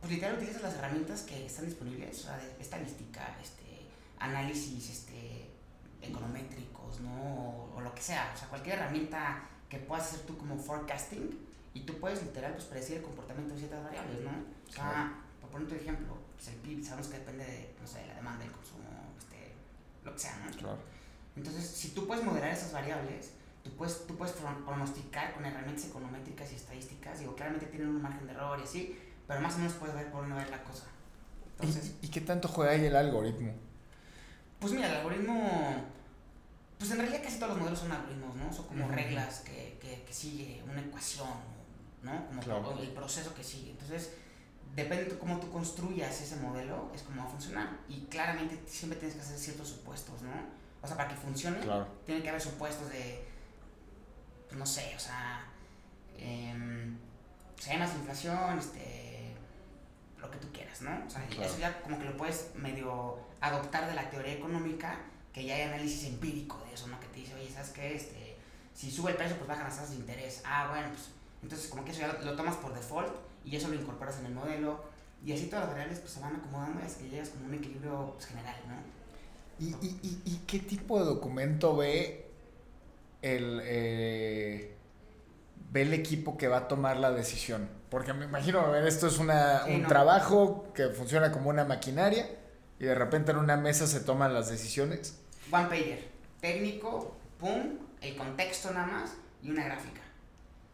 [0.02, 3.88] pues literal utilizas las herramientas que están disponibles, o sea, de estadística, este,
[4.20, 5.48] análisis, este,
[6.02, 7.14] econométricos, ¿no?
[7.14, 11.40] O, o lo que sea, o sea, cualquier herramienta que puedas hacer tú como forecasting
[11.74, 14.32] y tú puedes literal pues predecir el comportamiento de ciertas variables, ¿no?
[14.68, 18.06] O sea, por poner tu ejemplo, pues el PIB sabemos que depende de, no sé,
[18.06, 18.84] la demanda, el consumo,
[19.18, 19.54] este,
[20.04, 20.52] lo que sea, ¿no?
[20.58, 20.78] Claro.
[21.38, 23.32] Entonces, si tú puedes moderar esas variables,
[23.64, 28.28] tú puedes, tú puedes pronosticar con herramientas econométricas y estadísticas, digo, claramente tienen un margen
[28.28, 30.84] de error y así, pero más o menos puedes ver por dónde va la cosa.
[31.62, 33.54] Entonces, ¿Y, ¿Y qué tanto juega ahí el algoritmo?
[34.60, 35.86] Pues mira, el algoritmo
[36.82, 38.52] pues en realidad casi todos los modelos son algoritmos, ¿no?
[38.52, 38.96] Son como uh -huh.
[38.96, 41.30] reglas que, que, que, sigue una ecuación,
[42.02, 42.26] ¿no?
[42.26, 42.76] Como claro.
[42.82, 43.70] el proceso que sigue.
[43.70, 44.14] Entonces,
[44.76, 47.78] depende de cómo tú construyas ese modelo, es como va a funcionar.
[47.88, 50.32] Y claramente siempre tienes que hacer ciertos supuestos, ¿no?
[50.82, 51.88] O sea, para que funcione, claro.
[52.04, 53.28] tiene que haber supuestos de,
[54.48, 55.46] pues no sé, o sea,
[56.18, 56.96] eh,
[57.60, 59.36] si hay más inflación, este,
[60.20, 61.06] lo que tú quieras, ¿no?
[61.06, 64.98] O sea, eso ya como que lo puedes medio adoptar de la teoría económica,
[65.34, 67.00] que ya hay análisis empírico de eso, ¿no?
[67.00, 67.96] Que te dice, oye, ¿sabes qué?
[67.96, 68.36] Este,
[68.74, 70.42] si sube el precio, pues bajan las tasas de interés.
[70.46, 71.10] Ah, bueno, pues
[71.44, 73.14] entonces como que eso ya lo, tomas por default
[73.46, 74.84] y eso lo incorporas en el modelo.
[75.26, 78.14] Y así todas las variables pues se van acomodando hasta que llegas como un equilibrio
[78.16, 78.76] pues, general, ¿no?
[79.60, 82.32] ¿Y, y, y, qué tipo de documento ve
[83.22, 84.76] el, eh,
[85.72, 87.70] ve el equipo que va a tomar la decisión?
[87.92, 92.28] Porque me imagino, a ver, esto es una, un trabajo que funciona como una maquinaria
[92.80, 95.21] y de repente en una mesa se toman las decisiones.
[95.52, 96.10] One pager,
[96.40, 100.02] técnico, pum, el contexto nada más y una gráfica.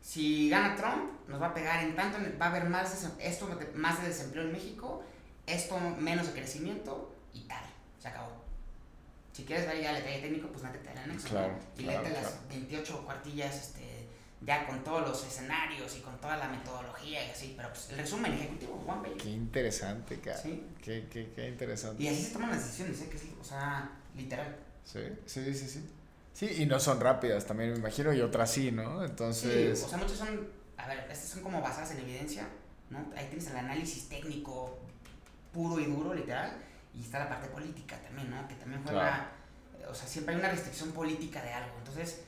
[0.01, 4.01] Si gana Trump, nos va a pegar en tanto, va a haber más, esto, más
[4.01, 5.03] de desempleo en México,
[5.45, 7.63] esto menos de crecimiento y tal.
[7.99, 8.31] Se acabó.
[9.33, 11.27] Si quieres ver ya el detalle técnico, pues métete en anexo.
[11.27, 14.07] Claro, Y léete las 28 cuartillas este,
[14.41, 17.53] ya con todos los escenarios y con toda la metodología y así.
[17.57, 19.17] Pero pues el resumen ejecutivo, Juan page.
[19.17, 20.37] Qué interesante, cara.
[20.37, 20.63] Sí.
[20.81, 22.01] Qué, qué, qué interesante.
[22.01, 23.09] Y así se toman las decisiones, ¿eh?
[23.09, 24.55] Que sí, o sea, literal.
[24.87, 25.89] Sí, sí, sí, sí.
[26.33, 29.03] Sí, y no son rápidas también, me imagino, y otras sí, ¿no?
[29.03, 29.79] Entonces...
[29.79, 30.47] Sí, o sea, muchas son,
[30.77, 32.47] a ver, estas son como basadas en evidencia,
[32.89, 32.99] ¿no?
[33.15, 34.77] Ahí tienes el análisis técnico
[35.51, 36.57] puro y duro, literal
[36.97, 38.47] y está la parte política también, ¿no?
[38.47, 39.31] Que también juega,
[39.89, 41.77] o sea, siempre hay una restricción política de algo.
[41.77, 42.21] Entonces,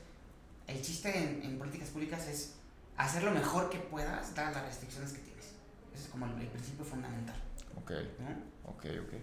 [0.66, 1.10] el chiste
[1.42, 2.54] en, políticas públicas es
[2.96, 5.46] hacer lo mejor que puedas, dadas las restricciones que tienes.
[5.92, 7.36] Ese es como el, principio fundamental.
[7.76, 7.92] Ok,
[8.66, 9.14] ok, ok.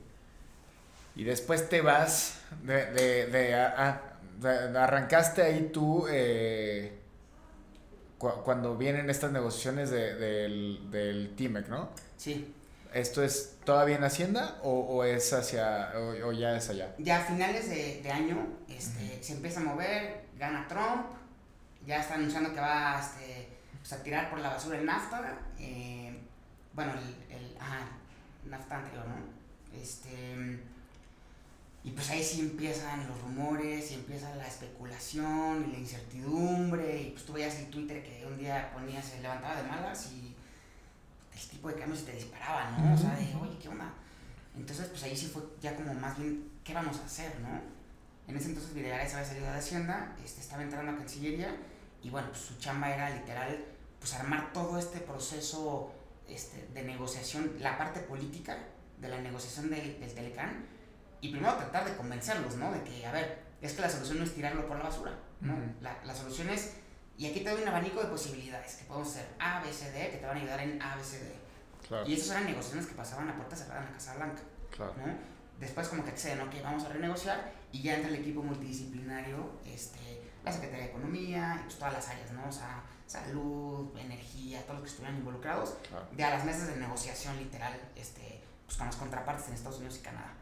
[1.17, 6.99] Y después te vas de, de, de, arrancaste ahí tú eh,
[8.19, 11.89] cuando vienen estas negociaciones del, del TIMEC, ¿no?
[12.17, 12.53] Sí.
[12.93, 15.91] ¿Esto es todavía en Hacienda o, es hacia,
[16.23, 16.93] o, ya es allá?
[16.99, 18.37] Ya a finales de, año
[18.69, 21.07] este, se empieza a mover, gana Trump,
[21.87, 23.49] ya está anunciando que va este,
[23.79, 26.15] pues, a tirar por la basura el NAFTA, eh,
[26.73, 27.87] bueno, el, el ajá,
[28.45, 29.81] NAFTA anterior, ¿no?
[29.81, 30.59] Este,
[31.87, 37.11] y pues ahí sí empiezan los rumores y empieza la especulación y la incertidumbre, y
[37.11, 40.35] pues tú veías el Twitter que un día ponía, se levantaba de malas y
[41.33, 42.93] el tipo de cambios te disparaba, ¿no?
[42.93, 43.93] O sea, de, oye, ¿qué onda?
[44.57, 47.61] Entonces, pues ahí sí fue ya como más bien, ¿qué vamos a hacer, no?
[48.27, 51.55] En ese entonces Videgaray se había salido de Hacienda, este, estaba entrando a Cancillería
[52.03, 53.63] y bueno, pues su chamba era literal,
[53.97, 55.93] pues armar todo este proceso
[56.27, 58.57] este, de negociación, la parte política
[58.99, 60.75] de la negociación del, del Telecán
[61.21, 62.71] y primero tratar de convencerlos, ¿no?
[62.71, 65.55] De que, a ver, es que la solución no es tirarlo por la basura, ¿no?
[65.81, 66.73] la, la solución es
[67.17, 70.11] y aquí te doy un abanico de posibilidades que podemos hacer A, B, C, D,
[70.11, 71.35] que te van a ayudar en A, B, C, D.
[71.87, 72.07] Claro.
[72.07, 74.41] Y esas eran negociaciones que pasaban a puerta cerrada en la Casa Blanca.
[74.69, 74.93] Claro.
[74.97, 75.13] ¿no?
[75.59, 80.21] Después como que acceden, ok, vamos a renegociar y ya entra el equipo multidisciplinario, este,
[80.43, 82.47] la Secretaría de Economía, y pues todas las áreas, ¿no?
[82.47, 85.77] O sea, salud, energía, todos los que estuvieran involucrados,
[86.11, 89.97] de a las mesas de negociación literal, este, pues con las contrapartes en Estados Unidos
[89.97, 90.33] y Canadá.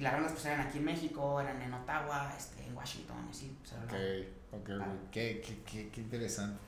[0.00, 3.54] Y las rondas pues eran aquí en México, eran en Ottawa, este, en Washington, así.
[3.60, 3.74] Pues,
[4.50, 6.58] ok, ok, qué, qué, qué, interesante.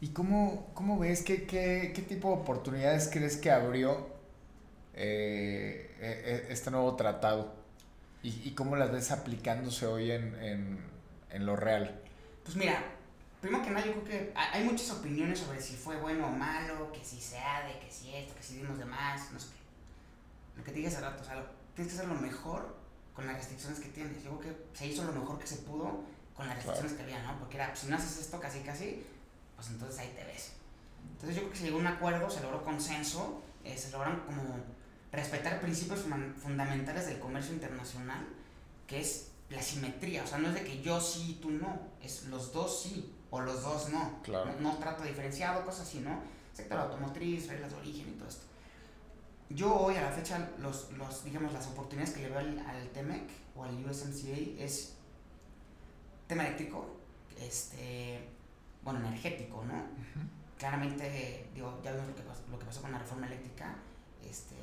[0.00, 4.08] ¿Y cómo, cómo ves, qué, qué, qué tipo de oportunidades crees que abrió
[4.94, 7.52] eh, e, e, este nuevo tratado?
[8.22, 10.78] ¿Y, ¿Y, cómo las ves aplicándose hoy en, en,
[11.30, 12.00] en lo real?
[12.44, 12.80] Pues mira,
[13.40, 16.92] primero que nada yo creo que hay muchas opiniones sobre si fue bueno o malo,
[16.92, 19.48] que si se ha de, que si esto, que si dimos de más, no sé
[19.48, 20.58] qué.
[20.58, 22.74] Lo que te dije hace rato, o sea, tienes que hacer lo mejor
[23.14, 24.24] con las restricciones que tienes.
[24.24, 26.02] Yo creo que se hizo lo mejor que se pudo
[26.34, 27.38] con las restricciones que había, ¿no?
[27.38, 29.06] Porque era, pues, si no haces esto casi casi,
[29.54, 30.54] pues entonces ahí te ves.
[31.12, 34.20] Entonces yo creo que se llegó a un acuerdo, se logró consenso, eh, se lograron
[34.20, 34.42] como
[35.12, 36.00] respetar principios
[36.42, 38.26] fundamentales del comercio internacional,
[38.88, 41.80] que es la simetría, o sea, no es de que yo sí y tú no,
[42.02, 44.20] es los dos sí o los dos no.
[44.24, 44.52] Claro.
[44.60, 46.20] No, no trato diferenciado, cosas así, ¿no?
[46.52, 48.47] Sector automotriz, reglas de origen y todo esto
[49.50, 52.88] yo hoy a la fecha, los, los, digamos, las oportunidades que le veo al, al
[52.90, 54.94] TEMEC o al USMCA es
[56.26, 56.86] tema eléctrico,
[57.40, 58.28] este,
[58.82, 59.82] bueno, energético, ¿no?
[60.58, 63.76] Claramente, digo, ya vimos lo que, pasó, lo que pasó con la reforma eléctrica,
[64.22, 64.56] este,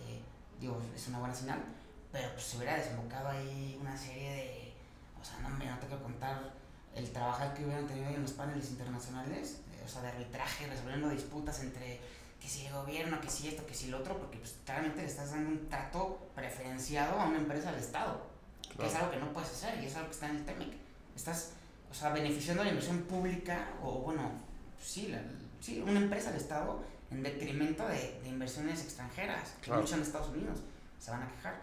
[0.60, 1.64] digo, es una buena señal,
[2.12, 4.74] pero pues se hubiera desembocado ahí una serie de,
[5.20, 6.54] o sea, no, me no te quiero contar
[6.96, 10.68] el trabajo que hubieran tenido ahí en los paneles internacionales, eh, o sea, de arbitraje,
[10.68, 12.00] resolviendo disputas entre
[12.40, 15.08] que si el gobierno, que si esto, que si lo otro, porque pues claramente le
[15.08, 18.22] estás dando un trato preferenciado a una empresa del Estado,
[18.78, 20.74] que es algo que no puedes hacer y es algo que está en el TEMEC.
[21.16, 21.54] Estás,
[21.90, 24.32] o sea, beneficiando la inversión pública o, bueno,
[24.82, 25.22] sí, la,
[25.62, 30.30] sí una empresa del Estado en detrimento de, de inversiones extranjeras, que mucho en Estados
[30.30, 30.60] Unidos,
[31.00, 31.62] se van a quejar.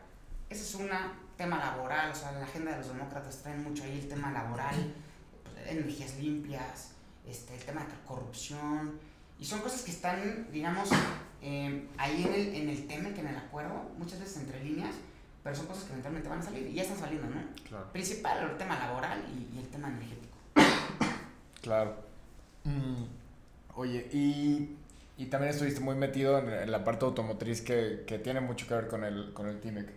[0.48, 0.90] Ese es un
[1.37, 4.30] tema laboral, o sea, en la agenda de los demócratas traen mucho ahí el tema
[4.32, 4.94] laboral,
[5.42, 6.90] pues, energías limpias,
[7.26, 8.98] este, el tema de corrupción,
[9.42, 10.88] y son cosas que están, digamos,
[11.42, 14.94] eh, ahí en el, en el tema, que en el acuerdo, muchas veces entre líneas,
[15.42, 17.42] pero son cosas que eventualmente van a salir y ya están saliendo, ¿no?
[17.68, 17.92] Claro.
[17.92, 20.37] Principal, el tema laboral y, y el tema energético.
[21.61, 21.96] Claro.
[22.62, 23.02] Mm,
[23.74, 24.76] oye, y,
[25.18, 28.74] y también estuviste muy metido en, en la parte automotriz que, que tiene mucho que
[28.74, 29.88] ver con el, con el TIMEC.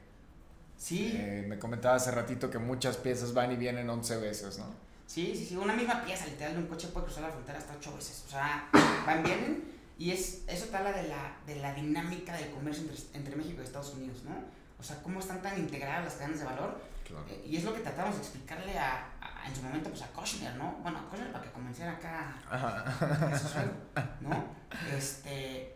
[0.75, 4.65] Sí, Eh, me comentaba hace ratito que muchas piezas van y vienen 11 veces, ¿no?
[5.07, 7.73] Sí, sí, sí, una misma pieza literal de un coche puede cruzar la frontera hasta
[7.75, 8.23] ocho veces.
[8.27, 8.67] O sea,
[9.05, 9.63] van, vienen
[9.97, 13.61] y es, eso te habla de la, de la dinámica del comercio entre, entre México
[13.61, 14.35] y Estados Unidos, ¿no?
[14.79, 17.23] O sea, cómo están tan integradas las cadenas de valor Claro.
[17.29, 20.07] Eh, y es lo que tratamos de explicarle a, a- en su momento pues a
[20.07, 20.71] Kushner, ¿no?
[20.81, 23.73] Bueno, a Kushner para que convenciera acá a su suegro,
[24.21, 24.43] ¿no?
[24.97, 25.75] Este,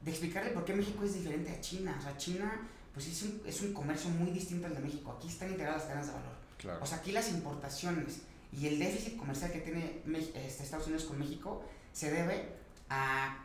[0.00, 1.94] de explicarle por qué México es diferente a China.
[1.98, 2.58] O sea, China
[2.94, 5.14] pues es un, es un comercio muy distinto al de México.
[5.18, 6.32] Aquí están integradas las cadenas de valor.
[6.56, 6.78] Claro.
[6.82, 11.18] O sea, aquí las importaciones y el déficit comercial que tiene este, Estados Unidos con
[11.18, 12.52] México se debe
[12.88, 13.44] a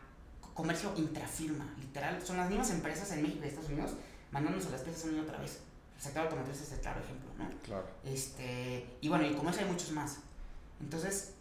[0.54, 2.20] comercio intrafirma, literal.
[2.24, 3.92] Son las mismas empresas en México y Estados Unidos
[4.30, 5.60] mandándose las piezas una y otra vez.
[5.96, 7.48] El sector automotriz es el claro ejemplo, ¿no?
[7.62, 7.86] Claro.
[8.04, 10.18] Este, y bueno, y como eso hay muchos más.
[10.80, 11.34] Entonces,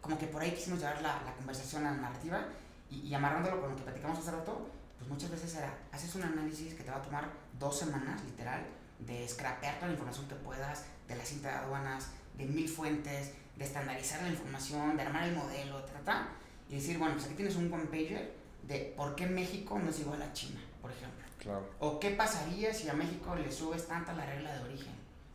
[0.00, 2.46] como que por ahí quisimos llevar la, la conversación a la narrativa
[2.90, 6.22] y, y amarrándolo con lo que platicamos hace rato, pues muchas veces era, haces un
[6.24, 8.66] análisis que te va a tomar dos semanas, literal,
[8.98, 13.32] de scrapear toda la información que puedas, de la cinta de aduanas, de mil fuentes,
[13.56, 16.28] de estandarizar la información, de armar el modelo, ta, ta, ta,
[16.68, 18.32] y decir, bueno, pues aquí tienes un one pager
[18.66, 21.24] de por qué México no es igual a China, por ejemplo.
[21.38, 21.68] Claro.
[21.80, 24.92] ¿O qué pasaría si a México le subes tanta la regla de origen?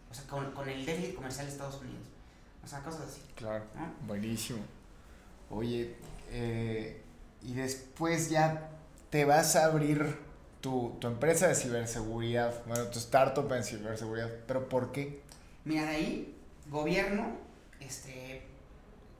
[0.09, 2.07] O sea, con, con el déficit comercial de Estados Unidos.
[2.63, 3.21] O sea, cosas así.
[3.35, 3.63] Claro.
[3.75, 4.07] ¿no?
[4.07, 4.59] Buenísimo.
[5.49, 5.95] Oye,
[6.31, 7.01] eh,
[7.41, 8.69] y después ya
[9.09, 10.17] te vas a abrir
[10.61, 15.21] tu, tu empresa de ciberseguridad, bueno, tu startup en ciberseguridad, pero ¿por qué?
[15.63, 16.34] Mira, de ahí,
[16.67, 17.37] gobierno,
[17.79, 18.43] este,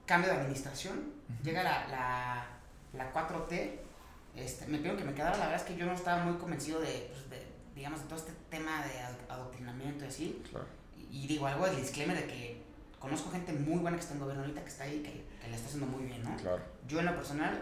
[0.06, 2.46] cambio de administración, llega la, la,
[2.94, 3.72] la 4T,
[4.36, 6.80] este, me pido que me quedara, la verdad es que yo no estaba muy convencido
[6.82, 10.66] de, pues, de, digamos, de todo este tema de ad- adoctrinamiento y así, Claro.
[10.98, 12.64] y, y digo algo del disclaimer de que
[13.00, 15.56] conozco gente muy buena que está en gobierno ahorita, que está ahí, que, que le
[15.56, 16.36] está haciendo muy bien, ¿no?
[16.38, 16.62] Claro.
[16.88, 17.60] Yo en lo personal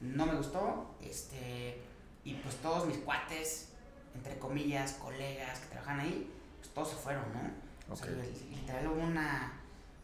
[0.00, 1.80] no me gustó, este,
[2.24, 3.68] y pues todos mis cuates,
[4.14, 7.65] entre comillas, colegas que trabajan ahí, pues todos se fueron, ¿no?
[7.88, 9.52] O sea, literal hubo una,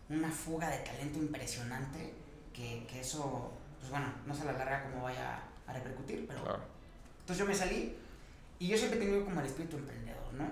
[0.09, 2.15] una fuga de talento impresionante,
[2.53, 6.43] que, que eso, pues bueno, no sé a la larga cómo vaya a repercutir, pero...
[6.43, 6.63] Claro.
[7.21, 7.97] Entonces yo me salí,
[8.59, 10.51] y yo siempre he tenido como el espíritu emprendedor, ¿no?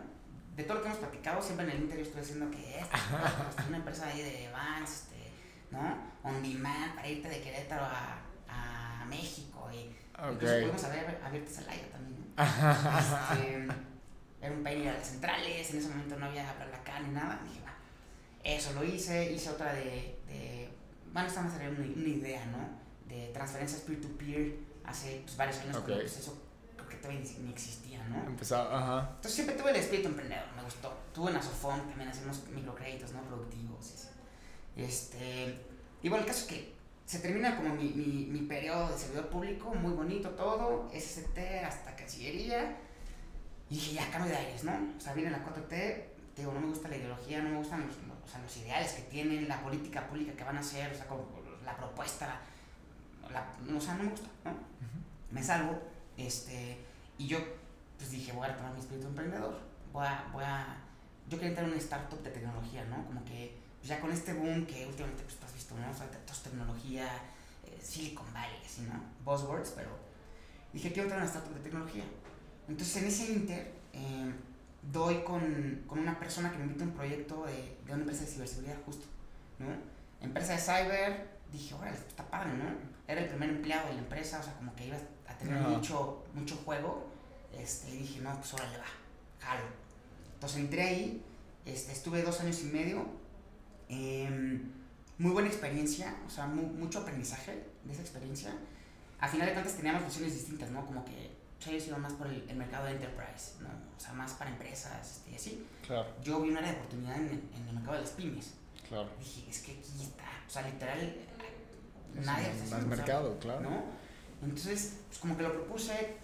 [0.57, 2.97] De todo lo que hemos platicado, siempre en el interior estoy diciendo que esta
[3.59, 5.17] es una empresa ahí de Vans, este,
[5.71, 5.97] ¿no?
[6.23, 9.95] On demand, para irte de Querétaro a, a México, y
[10.33, 10.61] incluso Ok.
[10.63, 12.31] pudimos haber abierto Celaya también, ¿no?
[12.99, 13.69] Este,
[14.41, 17.41] era un país de las centrales, en ese momento no había acá ni nada.
[17.45, 17.75] Dije, va,
[18.43, 20.71] eso lo hice, hice otra de, de
[21.13, 22.59] bueno, esta más era una, una idea, ¿no?
[23.09, 25.85] De transferencias peer-to-peer hace pues, varios años, Ok.
[25.87, 26.43] pero pues eso
[26.77, 28.25] creo que todavía ni, ni existía, ¿no?
[28.27, 29.09] Empezaba, ajá.
[29.17, 30.97] Entonces siempre tuve el espíritu emprendedor, me gustó.
[31.13, 33.23] Tuve en Asofón, también hacemos microcréditos, ¿no?
[33.23, 34.09] Productivos.
[34.77, 35.59] Este,
[36.03, 36.75] y bueno, el caso es que
[37.05, 41.97] se termina como mi, mi, mi periodo de servidor público, muy bonito todo, SST hasta
[41.97, 42.77] Cancillería.
[43.71, 44.73] Y dije, ya, cambio de aires, ¿no?
[44.99, 47.87] O sea, viene la 4T, te digo, no me gusta la ideología, no me gustan
[47.87, 50.95] los, o sea, los ideales que tienen, la política pública que van a hacer, o
[50.95, 51.27] sea, como
[51.65, 52.41] la propuesta,
[53.31, 54.53] la, o sea, no me gusta, ¿no?
[55.31, 55.81] Me salgo,
[56.17, 56.79] este,
[57.17, 57.39] y yo,
[57.97, 59.61] pues dije, voy a retomar mi espíritu emprendedor,
[59.93, 60.77] voy a, voy a,
[61.29, 63.05] yo quería entrar en una startup de tecnología, ¿no?
[63.07, 65.89] Como que, pues ya con este boom que últimamente, pues, tú has visto, ¿no?
[65.89, 67.07] O sea, todo es tecnología,
[67.65, 69.01] eh, Silicon Valley, así, ¿no?
[69.25, 69.91] Buzzwords, pero
[70.73, 72.05] dije, quiero entrar en una startup de tecnología.
[72.71, 74.33] Entonces, en ese inter, eh,
[74.93, 78.23] doy con, con una persona que me invita a un proyecto de, de una empresa
[78.25, 79.07] de ciberseguridad justo,
[79.59, 79.67] ¿no?
[80.25, 82.65] Empresa de cyber, dije, órale, está padre, ¿no?
[83.09, 84.97] Era el primer empleado de la empresa, o sea, como que iba
[85.29, 87.09] a tener mucho, mucho juego,
[87.53, 88.85] este, y dije, no, pues órale, va,
[89.41, 89.65] jalo.
[90.35, 91.23] Entonces entré ahí,
[91.67, 93.05] este, estuve dos años y medio,
[93.89, 94.71] em,
[95.19, 98.55] muy buena experiencia, o sea, mu- mucho aprendizaje de esa experiencia.
[99.19, 100.87] A final de cuentas teníamos visiones distintas, ¿no?
[100.87, 103.69] Como que yo iba más por el, el mercado de enterprise, ¿no?
[103.97, 105.67] O sea, más para empresas este, y así.
[105.87, 108.55] Claro, Yo vi un área de oportunidad en, el- en el mercado de las pymes.
[108.89, 109.09] claro.
[109.19, 110.99] Dije, es que aquí está, o sea, literal,
[112.19, 113.61] Es nadie más- está más haciendo, o sea, mercado, claro.
[113.61, 113.83] ¿no?
[114.43, 116.17] Entonces, pues como que lo propuse,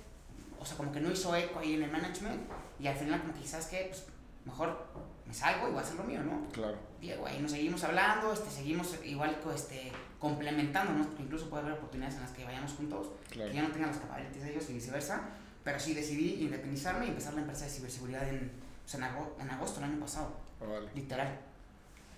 [0.59, 2.41] o sea, como que no hizo eco ahí en el management,
[2.81, 3.87] y al final como que, ¿sabes qué?
[3.91, 4.05] Pues
[4.47, 4.87] mejor
[5.27, 6.49] me salgo y voy a hacer lo mío, ¿no?
[6.51, 9.93] Claro, Diego, ahí nos seguimos hablando, este, seguimos igual co- este,
[10.29, 13.51] complementándonos, porque incluso puede haber oportunidades en las que vayamos juntos, claro.
[13.51, 15.21] que yo no tenga los capabilities de ellos y viceversa,
[15.65, 18.51] pero sí decidí independizarme y empezar la empresa de ciberseguridad en,
[18.85, 20.89] pues, en, ago- en agosto del año pasado, Órale.
[20.95, 21.41] literal.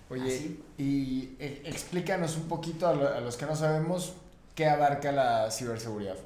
[0.09, 0.63] Oye, Así.
[0.77, 4.13] y eh, explícanos un poquito a, lo- a los que no sabemos
[4.55, 6.17] qué abarca la ciberseguridad.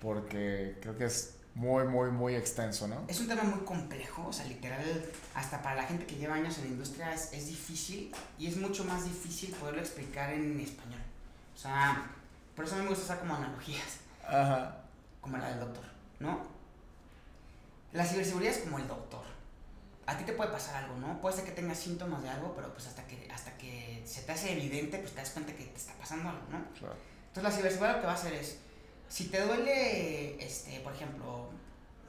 [0.00, 3.06] porque creo que es muy, muy, muy extenso, ¿no?
[3.08, 4.84] Es un tema muy complejo, o sea, literal,
[5.34, 8.58] hasta para la gente que lleva años en la industria es, es difícil y es
[8.58, 11.00] mucho más difícil poderlo explicar en español.
[11.54, 12.10] O sea,
[12.54, 14.76] por eso a mí me gusta usar como analogías, Ajá.
[15.22, 15.84] como la del doctor,
[16.20, 16.46] ¿no?
[17.94, 19.24] La ciberseguridad es como el doctor.
[20.04, 21.18] A ti te puede pasar algo, ¿no?
[21.22, 24.32] Puede ser que tengas síntomas de algo, pero pues hasta que, hasta que se te
[24.32, 26.62] hace evidente, pues te das cuenta que te está pasando algo, ¿no?
[26.78, 26.96] Claro.
[27.28, 28.58] Entonces la ciberseguridad lo que va a hacer es,
[29.08, 31.48] si te duele, este, por ejemplo,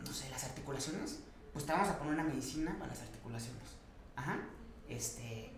[0.06, 1.20] no sé, las articulaciones,
[1.54, 3.64] pues te vamos a poner una medicina para las articulaciones.
[4.16, 4.40] Ajá.
[4.88, 5.52] Este,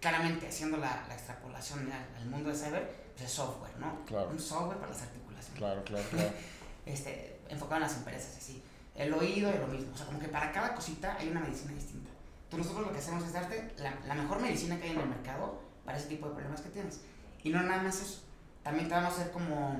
[0.00, 4.04] claramente haciendo la, la extrapolación al, al mundo de cyber, pues es software, ¿no?
[4.06, 4.30] Claro.
[4.30, 5.58] Un software para las articulaciones.
[5.58, 6.30] Claro, claro, claro.
[6.86, 8.62] Este, enfocado en las empresas, así.
[8.94, 9.92] El oído es lo mismo.
[9.92, 12.08] O sea, como que para cada cosita hay una medicina distinta.
[12.44, 15.08] Entonces nosotros lo que hacemos es darte la, la mejor medicina que hay en el
[15.08, 17.00] mercado para ese tipo de problemas que tienes.
[17.44, 18.22] Y no nada más eso.
[18.62, 19.78] También te vamos a hacer como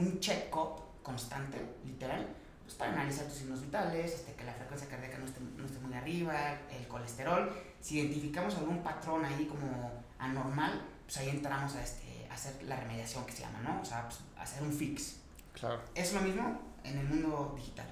[0.00, 2.26] un check-up constante, literal,
[2.62, 5.78] pues para analizar tus signos vitales, este, que la frecuencia cardíaca no esté, no esté
[5.80, 7.52] muy arriba, el colesterol.
[7.80, 12.76] Si identificamos algún patrón ahí como anormal, pues ahí entramos a, este, a hacer la
[12.76, 13.80] remediación que se llama, ¿no?
[13.80, 15.16] O sea, pues, hacer un fix.
[15.52, 15.80] Claro.
[15.94, 17.86] Es lo mismo en el mundo digital.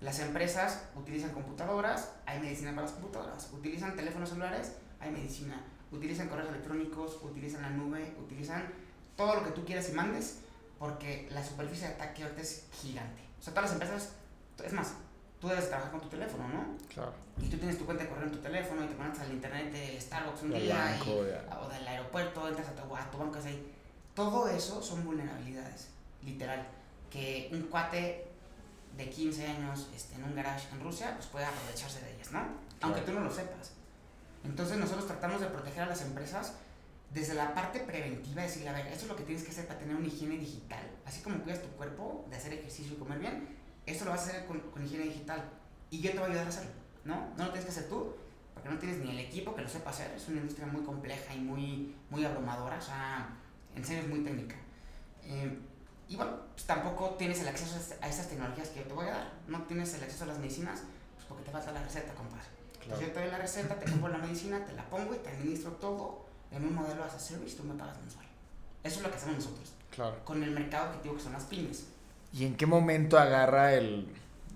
[0.00, 3.50] Las empresas utilizan computadoras, hay medicina para las computadoras.
[3.52, 5.60] Utilizan teléfonos celulares, hay medicina.
[5.90, 8.70] Utilizan correos electrónicos, utilizan la nube, utilizan
[9.16, 10.40] todo lo que tú quieras y mandes,
[10.78, 13.22] porque la superficie de ataque ahorita es gigante.
[13.38, 14.12] O sea, todas las empresas,
[14.64, 14.94] es más,
[15.40, 16.76] tú debes trabajar con tu teléfono, ¿no?
[16.92, 17.12] Claro.
[17.40, 19.72] Y tú tienes tu cuenta de correo en tu teléfono y te conectas al internet
[19.72, 23.18] del Starbucks un Del día banco, y- o del aeropuerto, entras a tu, a tu
[23.18, 23.74] banco, es ahí.
[24.14, 25.88] Todo eso son vulnerabilidades,
[26.22, 26.66] literal.
[27.10, 28.26] Que un cuate
[28.96, 32.40] de 15 años este, en un garage en Rusia pues puede aprovecharse de ellas, ¿no?
[32.80, 33.72] Aunque tú no lo sepas.
[34.44, 36.54] Entonces nosotros tratamos de proteger a las empresas
[37.10, 39.78] desde la parte preventiva, decirle, a ver, esto es lo que tienes que hacer para
[39.78, 40.80] tener una higiene digital.
[41.06, 43.48] Así como cuidas tu cuerpo de hacer ejercicio y comer bien,
[43.86, 45.42] esto lo vas a hacer con, con higiene digital.
[45.90, 46.70] Y yo te voy a ayudar a hacerlo,
[47.04, 47.14] ¿no?
[47.36, 48.14] No lo tienes que hacer tú,
[48.52, 50.10] porque no tienes ni el equipo que lo sepa hacer.
[50.14, 53.28] Es una industria muy compleja y muy, muy abrumadora, o sea,
[53.74, 54.56] en serio es muy técnica.
[55.22, 55.58] Eh,
[56.08, 58.92] y bueno, pues tampoco tienes el acceso a est- a esas tecnologías que yo te
[58.94, 59.32] voy a dar.
[59.46, 60.82] No tienes el acceso a las medicinas,
[61.16, 62.44] pues porque te falta la receta, compadre.
[62.82, 65.28] Entonces yo te doy la receta, te compro la medicina, te la pongo y te
[65.30, 68.26] administro todo en un modelo as a service, tú me pagas mensual.
[68.84, 70.24] Eso es lo que hacemos nosotros, Claro.
[70.24, 71.86] con el mercado objetivo que son las pymes.
[72.32, 74.06] ¿Y en qué momento agarra el...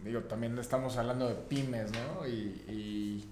[0.05, 2.27] Digo, también estamos hablando de pymes, ¿no?
[2.27, 2.31] Y,
[2.69, 3.29] y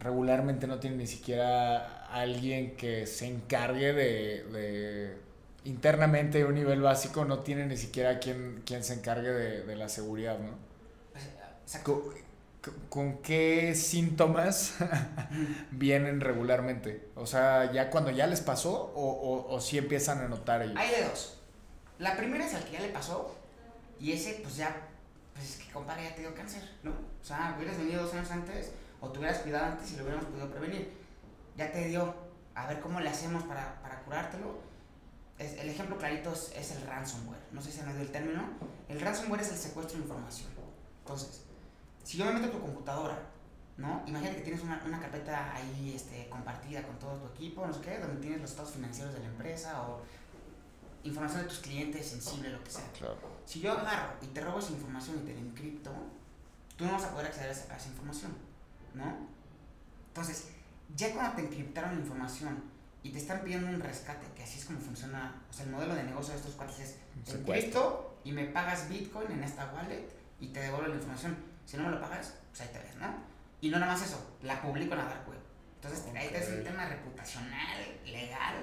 [0.00, 5.16] regularmente no tiene ni siquiera alguien que se encargue de, de-
[5.64, 9.76] internamente de un nivel básico, no tiene ni siquiera quien, quien se encargue de, de
[9.76, 10.52] la seguridad, ¿no?
[11.12, 11.24] Pues,
[11.64, 12.12] exacto.
[12.88, 14.74] ¿Con, qué síntomas
[15.70, 17.08] vienen regularmente?
[17.14, 20.76] O sea, ¿ya cuando ya les pasó o, o, o sí empiezan a notar ellos?
[20.76, 21.38] Hay de dos.
[21.98, 23.34] La primera es al que ya le pasó
[24.00, 24.74] y ese pues ya,
[25.34, 26.90] pues es que compadre ya te dio cáncer, ¿no?
[26.90, 30.28] O sea, hubieras venido dos años antes o te hubieras cuidado antes y lo hubiéramos
[30.28, 30.92] podido prevenir.
[31.56, 32.14] Ya te dio,
[32.54, 34.58] a ver cómo le hacemos para, para curártelo.
[35.38, 37.40] Es- el ejemplo clarito es, es el ransomware.
[37.52, 38.42] No sé si han oído el término.
[38.88, 40.48] El ransomware es el secuestro de información.
[41.00, 41.42] Entonces,
[42.06, 43.18] si yo me meto a tu computadora,
[43.76, 44.04] ¿no?
[44.06, 47.80] Imagínate que tienes una, una carpeta ahí este, compartida con todo tu equipo, no sé
[47.80, 50.02] qué, donde tienes los estados financieros de la empresa o
[51.02, 52.88] información de tus clientes sensible, lo que sea.
[52.96, 53.16] Claro.
[53.44, 55.90] Si yo agarro y te robo esa información y te la encripto,
[56.76, 58.36] tú no vas a poder acceder a esa, a esa información,
[58.94, 59.26] ¿no?
[60.06, 60.50] Entonces,
[60.94, 62.62] ya cuando te encriptaron la información
[63.02, 65.96] y te están pidiendo un rescate, que así es como funciona, o sea, el modelo
[65.96, 70.08] de negocio de estos cuates es, te encripto y me pagas Bitcoin en esta wallet
[70.38, 71.55] y te devuelvo la información.
[71.66, 73.06] Si no me lo pagas, pues ahí te ves, ¿no?
[73.60, 75.38] Y no nada más eso, la publico en la dark web.
[75.76, 78.54] Entonces, ahí te es un tema reputacional, legal,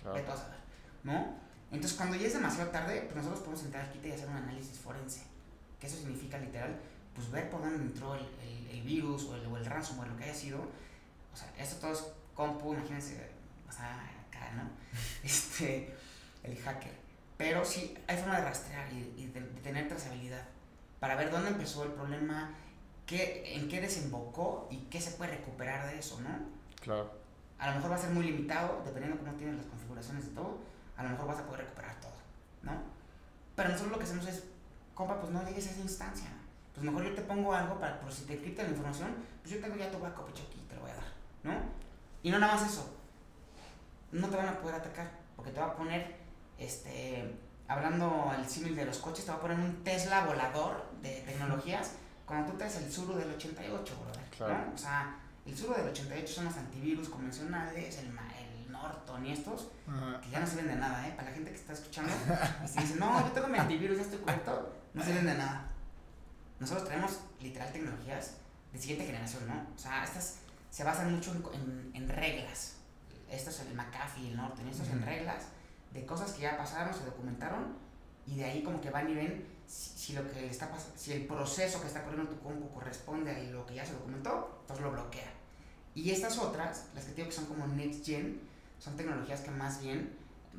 [0.00, 0.16] Claro.
[0.16, 0.58] de todo saber,
[1.02, 1.36] ¿no?
[1.70, 4.78] Entonces, cuando ya es demasiado tarde, pues nosotros podemos entrar kit y hacer un análisis
[4.78, 5.22] forense.
[5.80, 6.78] Que eso significa literal,
[7.14, 10.16] pues ver por dónde entró el, el, el virus o el, o el ransomware, lo
[10.16, 10.58] que haya sido.
[11.32, 13.30] O sea, esto todo es compu, imagínense,
[13.68, 13.94] o sea,
[14.28, 14.68] acá, ¿no?
[15.24, 15.94] Este,
[16.42, 16.92] el hacker.
[17.38, 20.44] Pero sí, hay forma de rastrear y, y de, de tener trazabilidad
[21.02, 22.54] para ver dónde empezó el problema,
[23.06, 26.28] qué, en qué desembocó y qué se puede recuperar de eso, ¿no?
[26.80, 27.10] Claro.
[27.58, 30.58] A lo mejor va a ser muy limitado, dependiendo cómo tienes las configuraciones de todo.
[30.96, 32.12] A lo mejor vas a poder recuperar todo,
[32.62, 32.70] ¿no?
[33.56, 34.44] Pero nosotros lo que hacemos es,
[34.94, 36.28] compa, pues no llegues a esa instancia.
[36.72, 39.08] Pues mejor yo te pongo algo para, por si te encriptan la información,
[39.42, 41.52] pues yo tengo ya tu backup hecho aquí, te lo voy a dar, ¿no?
[42.22, 42.96] Y no nada más eso.
[44.12, 46.14] No te van a poder atacar, porque te va a poner,
[46.58, 47.40] este,
[47.72, 51.92] hablando al símil de los coches, te va a poner un Tesla volador de tecnologías
[52.26, 54.66] cuando tú traes el Suru del 88, brother, Claro.
[54.68, 54.74] ¿no?
[54.74, 59.68] O sea, el Suru del 88 son los antivirus convencionales, el, el Norton y estos,
[59.88, 60.20] Ajá.
[60.20, 61.12] que ya no sirven de nada, ¿eh?
[61.16, 62.12] Para la gente que está escuchando,
[62.64, 64.72] y se dice, no, yo tengo mi antivirus, ya estoy cubierto.
[64.94, 65.68] no sirven de nada.
[66.60, 68.34] Nosotros traemos literal tecnologías
[68.72, 69.66] de siguiente generación, ¿no?
[69.74, 70.36] O sea, estas
[70.70, 72.76] se basan mucho en, en, reglas.
[73.28, 75.44] Esto es el McAfee, el Norton, estos en reglas
[75.92, 77.76] de cosas que ya pasaron, se documentaron
[78.26, 81.80] y de ahí como que van y ven si, lo que está si el proceso
[81.80, 84.92] que está corriendo en tu compu corresponde a lo que ya se documentó, entonces lo
[84.92, 85.32] bloquea.
[85.94, 88.40] Y estas otras, las que digo que son como Next Gen,
[88.78, 90.16] son tecnologías que más bien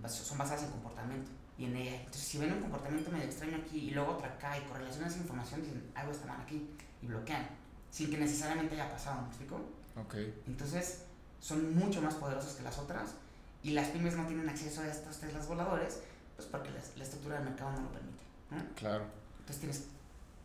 [0.07, 1.95] son basadas en comportamiento y en ella.
[1.97, 5.19] Entonces, si ven un comportamiento medio extraño aquí y luego otra acá y correlacionan esa
[5.19, 6.69] información, dicen algo está mal aquí
[7.01, 7.47] y bloquean,
[7.91, 9.55] sin que necesariamente haya pasado, ¿me explico?
[9.95, 10.15] Ok.
[10.47, 11.03] Entonces,
[11.39, 13.15] son mucho más poderosas que las otras
[13.63, 15.99] y las pymes no tienen acceso a estos Teslas voladores,
[16.35, 18.23] pues porque la, estructura del mercado no lo permite.
[18.75, 19.05] Claro.
[19.39, 19.83] Entonces tienes...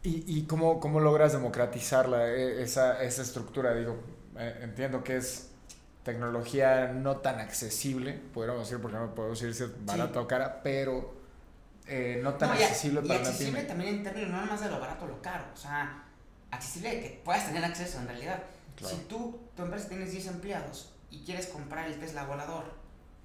[0.05, 3.75] ¿Y, y cómo, cómo logras democratizar e, esa, esa estructura?
[3.75, 3.97] Digo,
[4.39, 5.51] eh, entiendo que es
[6.05, 10.63] tecnología no tan accesible, podríamos decir, porque no podemos decir si es barato o cara,
[10.63, 11.19] pero
[11.87, 15.05] eh, no tan accesible para y accesible también en términos no más de lo barato
[15.05, 16.05] o lo caro, o sea,
[16.51, 18.43] accesible de que puedas tener acceso en realidad.
[18.81, 22.78] Si tú, tu empresa tienes 10 empleados y quieres comprar el Tesla volador,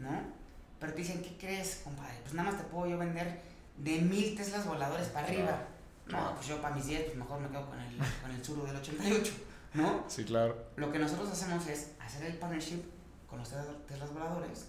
[0.04, 0.44] ¿no?
[0.80, 2.20] Pero te dicen, ¿qué crees, compadre?
[2.22, 3.42] Pues nada más te puedo yo vender
[3.78, 5.68] de mil Teslas voladores para arriba.
[6.08, 8.66] No, pues yo para mis 10, pues mejor me quedo con el, con el Zuru
[8.66, 9.34] del 88.
[9.74, 10.04] ¿no?
[10.08, 10.56] Sí, claro.
[10.76, 12.84] Lo que nosotros hacemos es hacer el partnership
[13.28, 14.68] con los Teslas voladores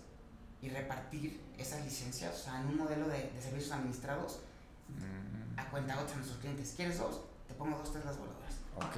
[0.63, 4.41] y repartir esas licencias, o sea, en un modelo de, de servicios administrados
[4.89, 5.59] mm.
[5.59, 6.73] a cuenta a nuestros clientes.
[6.77, 7.21] ¿Quieres dos?
[7.47, 8.55] Te pongo dos Teslas voladoras.
[8.77, 8.97] Ok.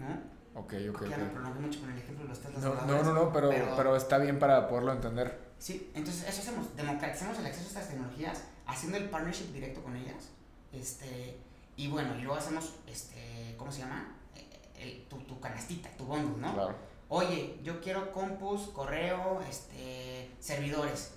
[0.00, 0.34] ¿No?
[0.60, 3.06] Ok, ok, Ya me prolongué mucho con el ejemplo de los Teslas no, voladores.
[3.06, 5.38] No, no, no, pero, pero, está bien para poderlo entender.
[5.64, 9.96] Sí, entonces eso hacemos, democratizamos el acceso a estas tecnologías, haciendo el partnership directo con
[9.96, 10.28] ellas,
[10.70, 11.38] este,
[11.74, 14.14] y bueno, y luego hacemos, este, ¿cómo se llama?
[15.08, 16.52] tu, tu, canastita, tu bundle, ¿no?
[16.52, 16.76] Claro.
[17.08, 21.14] Oye, yo quiero compus, correo, este, servidores.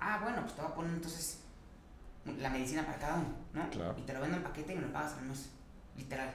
[0.00, 1.40] Ah, bueno, pues te voy a poner entonces
[2.24, 3.68] la medicina para cada uno, ¿no?
[3.68, 3.94] Claro.
[3.98, 5.50] Y te lo vendo en paquete y me lo pagas al mes,
[5.94, 6.34] literal.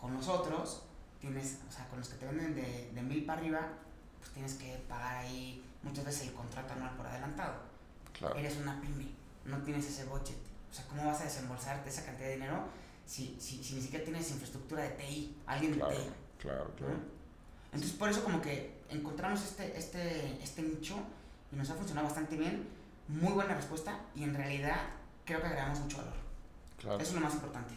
[0.00, 0.82] Con nosotros,
[1.20, 3.68] tienes, o sea, con los que te venden de, de mil para arriba,
[4.18, 7.54] pues tienes que pagar ahí muchas veces el contrato anual por adelantado.
[8.18, 8.36] Claro.
[8.36, 9.08] Eres una pyme,
[9.44, 10.36] no tienes ese budget.
[10.70, 12.64] O sea, ¿cómo vas a desembolsarte esa cantidad de dinero
[13.06, 16.10] si, si, si ni siquiera tienes infraestructura de TI, alguien de TI.
[16.38, 16.94] Claro, claro.
[17.72, 20.96] Entonces por eso como que encontramos este, este, este nicho
[21.50, 22.68] y nos ha funcionado bastante bien,
[23.08, 24.76] muy buena respuesta y en realidad
[25.24, 26.14] creo que agregamos mucho valor.
[26.78, 26.98] Claro.
[26.98, 27.74] Eso es lo más importante.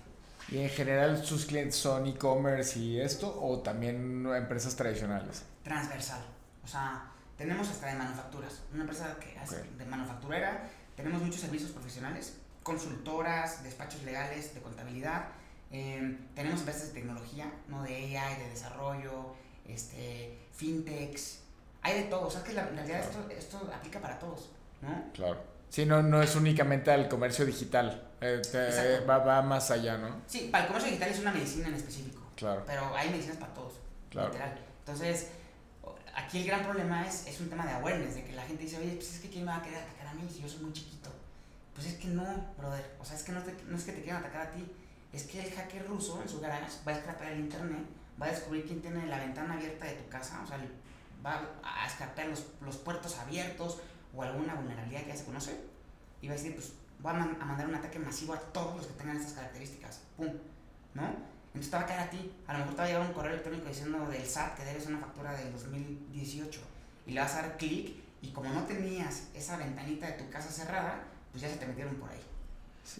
[0.49, 5.43] ¿Y en general sus clientes son e-commerce y esto o también empresas tradicionales?
[5.63, 6.21] Transversal.
[6.63, 8.61] O sea, tenemos hasta de manufacturas.
[8.73, 15.27] Una empresa que hace de manufacturera, tenemos muchos servicios profesionales consultoras, despachos legales de contabilidad,
[15.69, 17.83] em, tenemos empresas de tecnología, ¿no?
[17.83, 19.35] de AI, de desarrollo,
[19.67, 21.41] este, fintechs,
[21.83, 24.49] hay de todo, o sea que la, en realidad esto, esto aplica para todos,
[24.81, 25.11] ¿no?
[25.13, 25.37] Claro.
[25.69, 28.41] Sí, no, no es únicamente al comercio digital, eh,
[29.07, 30.23] va, va, más allá, ¿no?
[30.25, 32.23] Sí, para el comercio digital es una medicina en específico.
[32.35, 32.63] Claro.
[32.65, 33.73] Pero hay medicinas para todos,
[34.09, 34.29] claro.
[34.29, 34.57] literal.
[34.79, 35.27] Entonces,
[36.15, 38.77] aquí el gran problema es, es un tema de awareness, de que la gente dice,
[38.77, 40.63] oye, pues es que ¿quién me va a querer atacar a mí si yo soy
[40.63, 41.11] muy chiquito?
[41.73, 42.23] Pues es que no,
[42.57, 42.95] brother.
[42.99, 44.65] O sea, es que no, no es que te quieran atacar a ti.
[45.11, 47.85] Es que el hacker ruso en su garage va a escapar el internet,
[48.21, 50.57] va a descubrir quién tiene la ventana abierta de tu casa, o sea,
[51.25, 53.79] va a escapar los, los puertos abiertos
[54.13, 55.59] o alguna vulnerabilidad que ya se conoce
[56.21, 58.93] y va a decir, pues voy a, mandar un ataque masivo a todos los que
[58.93, 60.01] tengan estas características.
[60.17, 60.33] ¡Pum!
[60.93, 61.03] ¿No?
[61.55, 62.31] Entonces te va a caer a ti.
[62.47, 64.87] A lo mejor te va a llegar un correo electrónico diciendo del SAT que debes
[64.87, 66.59] una factura del 2018
[67.07, 70.51] y le vas a dar clic y como no tenías esa ventanita de tu casa
[70.51, 71.01] cerrada,
[71.31, 72.19] pues ya se te metieron por ahí.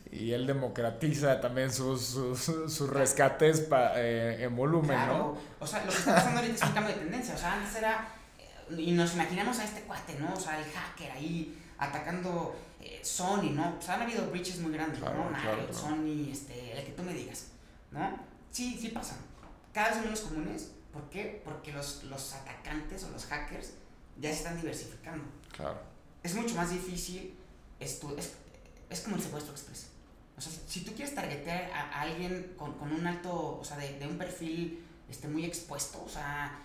[0.10, 5.18] y él democratiza también sus, sus, rescates pa, eh, en volumen, claro.
[5.18, 5.38] ¿no?
[5.60, 7.36] O sea, lo que está pasando ahorita es un cambio de tendencia.
[7.36, 8.08] O sea, antes era.
[8.39, 10.34] Eh, y nos imaginamos a este cuate, ¿no?
[10.34, 13.76] O sea, el hacker ahí atacando eh, Sony, ¿no?
[13.78, 15.08] O sea, han habido breaches muy grandes, ¿no?
[15.08, 17.47] Claro, Sony, este, el que tú me digas,
[17.91, 18.35] ¿no?
[18.56, 19.18] Sí, sí pasan.
[19.74, 20.72] Cada vez son menos comunes.
[20.93, 21.41] ¿Por qué?
[21.43, 23.72] Porque los, los atacantes o los hackers
[24.18, 25.26] ya se están diversificando.
[25.51, 25.78] Claro.
[26.24, 27.38] Es mucho más difícil
[27.82, 28.01] es,
[28.89, 29.89] es, como el secuestro express.
[30.38, 33.99] O sea, si tú quieres targetear a, alguien con, con, un alto, o sea, de,
[33.99, 36.58] de, un perfil este, muy expuesto, o sea,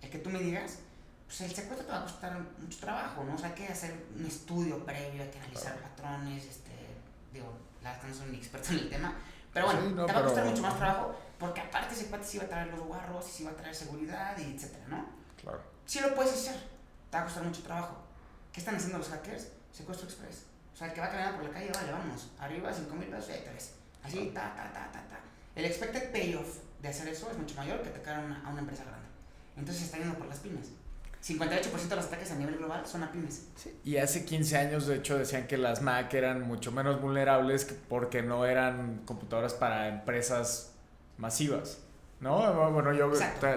[0.00, 0.78] el que tú me digas,
[1.26, 3.34] pues el secuestro te va a costar mucho trabajo, ¿no?
[3.34, 6.72] O sea, hay que hacer un estudio previo, hay que analizar patrones, este,
[7.32, 9.14] digo, la verdad no soy ni experto en el tema,
[9.52, 12.44] pero bueno, te va a costar mucho más trabajo, porque aparte ese cuate sí va
[12.44, 15.06] a traer los guarros, sí va a traer seguridad, y etcétera, ¿no?
[15.40, 15.60] Claro.
[15.84, 16.56] Sí lo puedes hacer,
[17.10, 17.96] te va a costar mucho trabajo.
[18.52, 19.48] ¿Qué están haciendo los hackers?
[19.72, 20.44] Secuestro express.
[20.72, 23.30] O sea, el que va caminando por la calle, vale, vamos, arriba 5 mil pesos,
[23.30, 23.74] ahí tres.
[24.02, 25.20] Así, ta, ta, ta, ta, ta.
[25.54, 28.60] El expected payoff de hacer eso es mucho mayor que atacar a una, a una
[28.60, 29.08] empresa grande.
[29.56, 30.70] Entonces se está yendo por las pymes.
[31.26, 33.46] 58% de los ataques a nivel global son a pymes.
[33.84, 38.22] Y hace 15 años, de hecho, decían que las Mac eran mucho menos vulnerables porque
[38.22, 40.72] no eran computadoras para empresas
[41.18, 41.78] masivas.
[42.18, 42.70] ¿No?
[42.70, 43.12] Bueno, yo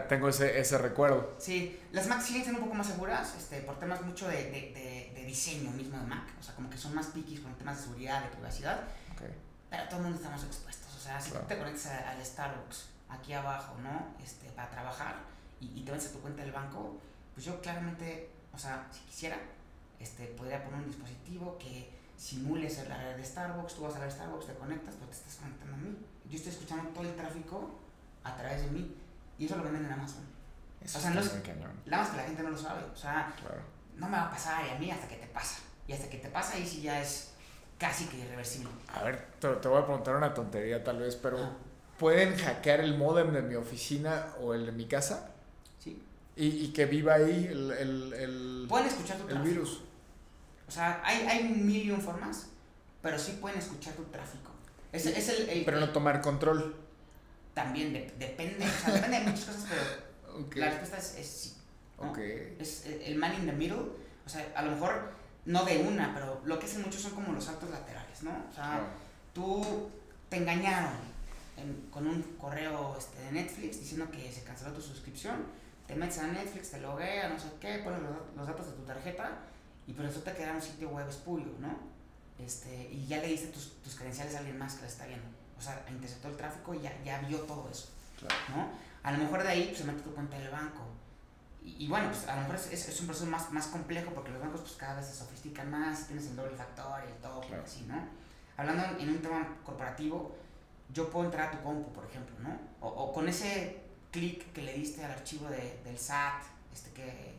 [0.10, 1.36] tengo ese, ese recuerdo.
[1.38, 5.12] Sí, las Mac siguen siendo un poco más seguras este, por temas mucho de, de,
[5.16, 6.28] de, diseño mismo de Mac.
[6.38, 8.82] O sea, como que son más piquis con temas de seguridad, de privacidad.
[9.14, 9.34] Okay.
[9.70, 10.94] Pero todo el mundo estamos expuestos.
[10.94, 14.14] O sea, si tú te conectas al Starbucks aquí abajo, ¿no?
[14.24, 15.16] Este, para trabajar
[15.60, 16.98] y, te metes a tu cuenta del banco,
[17.34, 19.38] pues yo claramente, o sea, si quisiera,
[20.00, 21.90] este, podría poner un dispositivo que
[22.20, 25.16] simule ser la red de Starbucks, tú vas a la Starbucks, te conectas, pero te
[25.16, 25.98] estás conectando a mí.
[26.30, 27.80] Yo estoy escuchando todo el tráfico
[28.24, 28.94] a través de mí
[29.38, 30.28] y eso lo venden en Amazon.
[30.82, 31.34] Eso o sea, no es,
[31.86, 32.84] la más que la gente no lo sabe.
[32.94, 33.34] O sea,
[33.96, 35.60] no me va a pasar y a mí hasta que te pasa.
[35.88, 37.32] Y hasta que te pasa ahí sí ya es
[37.78, 38.70] casi que irreversible.
[38.94, 41.38] A ver, te, voy a preguntar una tontería tal vez, pero
[41.98, 45.32] ¿pueden hackear el modem de mi oficina o el de mi casa?
[45.80, 46.02] Sí.
[46.36, 49.84] Y, y que viva ahí el, el, el Pueden escuchar tu el virus.
[50.70, 52.50] O sea, hay, hay mil y un formas,
[53.02, 54.52] pero sí pueden escuchar tu tráfico.
[54.92, 56.76] Es, es el, pero no tomar control.
[57.56, 61.56] También depende, o sea, depende de muchas cosas, pero la respuesta es, es sí.
[61.98, 62.56] Okay.
[62.60, 63.82] Es el man in the middle.
[64.24, 65.12] O sea, a lo mejor
[65.46, 68.30] no de una, pero lo que hacen muchos son como los saltos laterales, ¿no?
[68.48, 68.80] O sea,
[69.34, 69.90] tú
[70.30, 70.94] te engañaron
[71.90, 75.46] con un correo este, de Netflix diciendo que se canceló tu suscripción,
[75.88, 78.00] te metes a Netflix, te loguea, no sé qué, pones
[78.36, 79.32] los, datos de tu tarjeta
[79.90, 81.76] y por eso te queda un sitio web espurio, ¿no?
[82.38, 85.26] Este, y ya le diste tus, tus credenciales a alguien más que la está viendo.
[85.58, 87.90] O sea, interceptó el tráfico y ya, ya vio todo eso,
[88.56, 88.70] ¿no?
[89.02, 90.84] A lo mejor de ahí pues, se mete tu cuenta del banco
[91.64, 94.40] y, bueno, pues a lo mejor es, es, un proceso más, más complejo porque los
[94.40, 97.64] bancos pues cada vez se sofistican más, tienes el doble factor y todo, claro.
[97.64, 97.96] así, ¿no?
[98.58, 100.36] Hablando en un tema corporativo,
[100.94, 102.58] yo puedo entrar a tu compu, por ejemplo, ¿no?
[102.80, 103.82] O, o con ese
[104.12, 107.34] clic que le diste al archivo de, del SAT, este que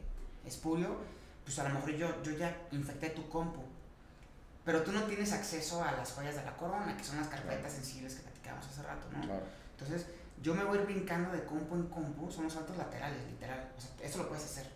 [0.44, 0.98] es purio,
[1.50, 3.60] pues a lo mejor yo, yo ya infecté tu compu.
[4.64, 7.72] Pero tú no tienes acceso a las joyas de la corona, que son las carpetas
[7.72, 9.20] sensibles que platicábamos hace rato, ¿no?
[9.20, 9.42] Claro.
[9.72, 10.06] Entonces,
[10.40, 13.68] yo me voy brincando de compu en compu, son los saltos laterales, literal.
[13.76, 14.70] O sea, eso lo puedes hacer.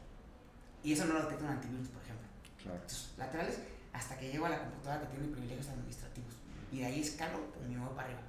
[0.83, 2.27] Y eso no lo detecta un antivirus, por ejemplo.
[2.61, 2.75] Claro.
[2.75, 3.59] Entonces, laterales
[3.93, 6.35] hasta que llego a la computadora que tiene privilegios administrativos.
[6.72, 8.22] Y de ahí escalo, pues me voy para arriba.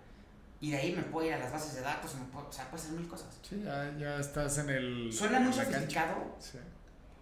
[0.61, 2.91] Y de ahí me puedo ir a las bases de datos, o sea, puedo hacer
[2.91, 3.39] mil cosas.
[3.41, 5.11] Sí, ya, ya estás en el.
[5.11, 6.35] Suena muy sofisticado.
[6.39, 6.59] Sí.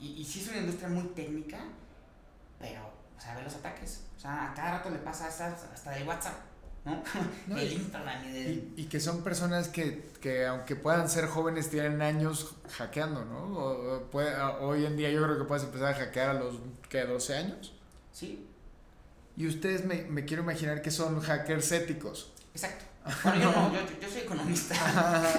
[0.04, 1.60] Y, y sí es una industria muy técnica,
[2.60, 2.82] pero,
[3.18, 4.02] o sea, ve los ataques.
[4.18, 6.36] O sea, a cada rato le pasa hasta, hasta del WhatsApp
[6.86, 7.02] ¿no?
[7.56, 12.56] del Instagram y Y, que son personas que, que, aunque puedan ser jóvenes, tienen años
[12.78, 14.04] hackeando, ¿no?
[14.12, 16.56] puede, hoy en día yo creo que puedes empezar a hackear a los,
[16.90, 17.06] ¿qué?
[17.06, 17.74] 12 años.
[18.12, 18.48] Sí.
[19.38, 22.34] Y ustedes me, me quiero imaginar que son hackers éticos.
[22.54, 22.86] Exacto.
[23.24, 24.76] Bueno, yo no, yo, yo soy economista.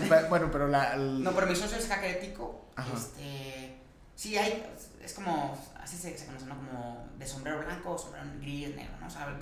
[0.29, 0.97] bueno, pero la...
[0.97, 2.67] No, pero mi socio es hacker ético.
[2.95, 3.74] Este,
[4.15, 4.65] sí, hay,
[5.03, 6.57] es como, así se, se conoce, ¿no?
[6.57, 9.11] Como de sombrero blanco, sombrero gris, negro, ¿no?
[9.11, 9.37] ¿Sabes?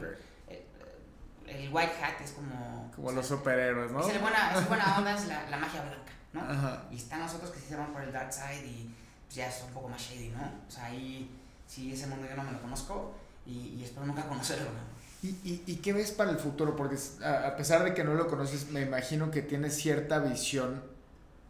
[1.46, 2.90] el white hat es como...
[2.94, 4.00] Como los superhéroes, ¿no?
[4.06, 6.40] Es, buena, es buena onda, es la, la, magia blanca, ¿no?
[6.40, 6.84] Ajá.
[6.90, 8.94] Y están nosotros que se hicieron por el dark side y
[9.26, 10.40] pues, ya es un poco más shady, ¿no?
[10.66, 11.30] O sea, ahí
[11.66, 13.14] sí, ese mundo yo no me lo conozco
[13.46, 14.92] y, y espero nunca conocerlo, ¿no?
[15.22, 16.74] ¿Y, y, ¿Y qué ves para el futuro?
[16.74, 20.82] Porque a pesar de que no lo conoces, me imagino que tienes cierta visión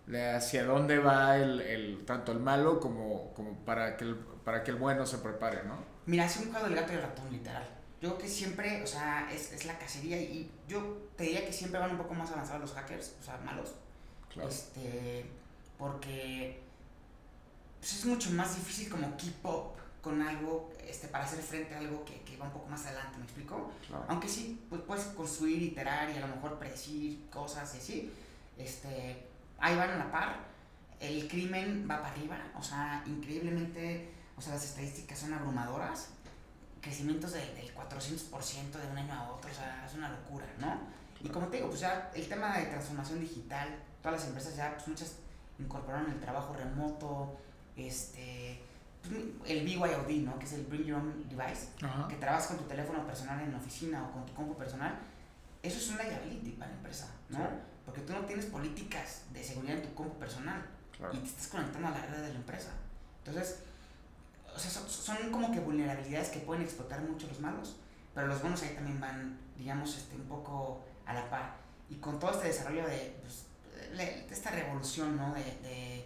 [0.06, 4.64] de hacia dónde va el, el, tanto el malo como, como para, que el, para
[4.64, 5.76] que el bueno se prepare, ¿no?
[6.06, 8.86] Mira, es un juego del gato y el ratón, literal yo creo que siempre, o
[8.86, 12.32] sea, es, es, la cacería y yo te diría que siempre van un poco más
[12.32, 13.76] avanzados los hackers, o sea, malos.
[14.28, 14.48] Claro.
[14.48, 15.24] Este,
[15.78, 16.60] porque
[17.78, 21.78] pues es mucho más difícil como keep up con algo, este, para hacer frente a
[21.78, 23.70] algo que, que va un poco más adelante, ¿me explico?
[23.86, 24.04] Claro.
[24.08, 28.12] Aunque sí, pues puedes construir, iterar y a lo mejor predecir cosas y así,
[28.58, 29.28] este,
[29.62, 30.36] ahí van a la par,
[31.00, 36.10] el crimen va para arriba, o sea, increíblemente, o sea, las estadísticas son abrumadoras,
[36.80, 40.80] crecimientos del, del 400% de un año a otro, o sea, es una locura, ¿no?
[41.22, 43.68] Y como te digo, pues ya el tema de transformación digital,
[44.02, 45.16] todas las empresas ya, pues muchas
[45.58, 47.38] incorporaron el trabajo remoto,
[47.76, 48.60] este,
[49.02, 50.38] pues, el BYOD, ¿no?
[50.40, 51.68] Que es el Bring Your Own Device,
[52.08, 54.98] que trabajas con tu teléfono personal en la oficina o con tu compu personal,
[55.62, 57.71] eso es un liability para la empresa, ¿no?
[57.84, 60.64] Porque tú no tienes políticas de seguridad en tu compu personal
[61.12, 62.70] y te estás conectando a la red de la empresa.
[63.24, 63.60] Entonces,
[64.54, 67.76] o sea, son, como que vulnerabilidades que pueden explotar mucho los malos,
[68.14, 71.56] pero los buenos ahí también van, digamos, este, un poco a la par.
[71.88, 73.46] Y con todo este desarrollo de, pues,
[74.30, 75.34] esta revolución, ¿no?
[75.34, 76.04] De, de,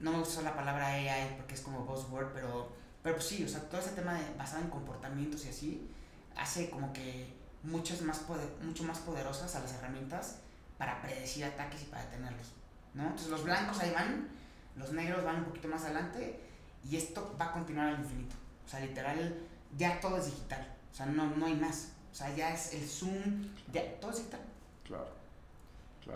[0.00, 2.70] no me gusta la palabra AI porque es como buzzword, pero,
[3.02, 5.90] pero pues sí, o sea, todo ese tema de, basado en comportamientos y así,
[6.36, 7.32] hace como que
[7.62, 10.36] muchas más poder, mucho más poderosas a las herramientas
[10.78, 12.52] para predecir ataques y para detenerlos,
[12.94, 13.02] ¿no?
[13.02, 14.28] Entonces los blancos ahí van,
[14.76, 16.40] los negros van un poquito más adelante
[16.88, 18.36] Y esto va a continuar al infinito.
[18.64, 19.34] O sea, literal,
[19.76, 20.76] ya todo es digital.
[20.92, 21.92] O sea, no, no hay más.
[22.12, 24.40] O sea, ya es el Zoom, ya todo es digital.
[24.84, 25.08] Claro.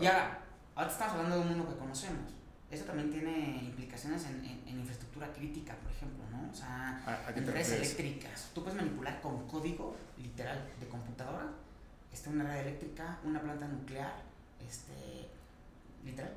[0.00, 0.38] Y ahora,
[0.74, 2.32] ahora estamos hablando de un mundo que conocemos.
[2.70, 6.50] Eso también tiene implicaciones en, en, infraestructura crítica, por ejemplo, ¿no?
[6.50, 8.50] O sea, en redes eléctricas.
[8.54, 11.50] Tú puedes manipular con código, literal, de computadora,
[12.10, 14.14] este, una red eléctrica, una planta nuclear,
[14.68, 15.28] este,
[16.04, 16.32] literal.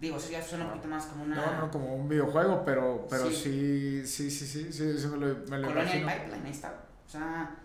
[0.00, 1.36] Digo, eso ya suena un poquito más como una...
[1.36, 5.34] No, no como un videojuego, pero, pero sí, sí, sí, sí, sí, sí, me lo,
[5.46, 6.24] me lo Colonia imagino.
[6.24, 6.84] Pipeline, ahí está.
[7.06, 7.56] O sea,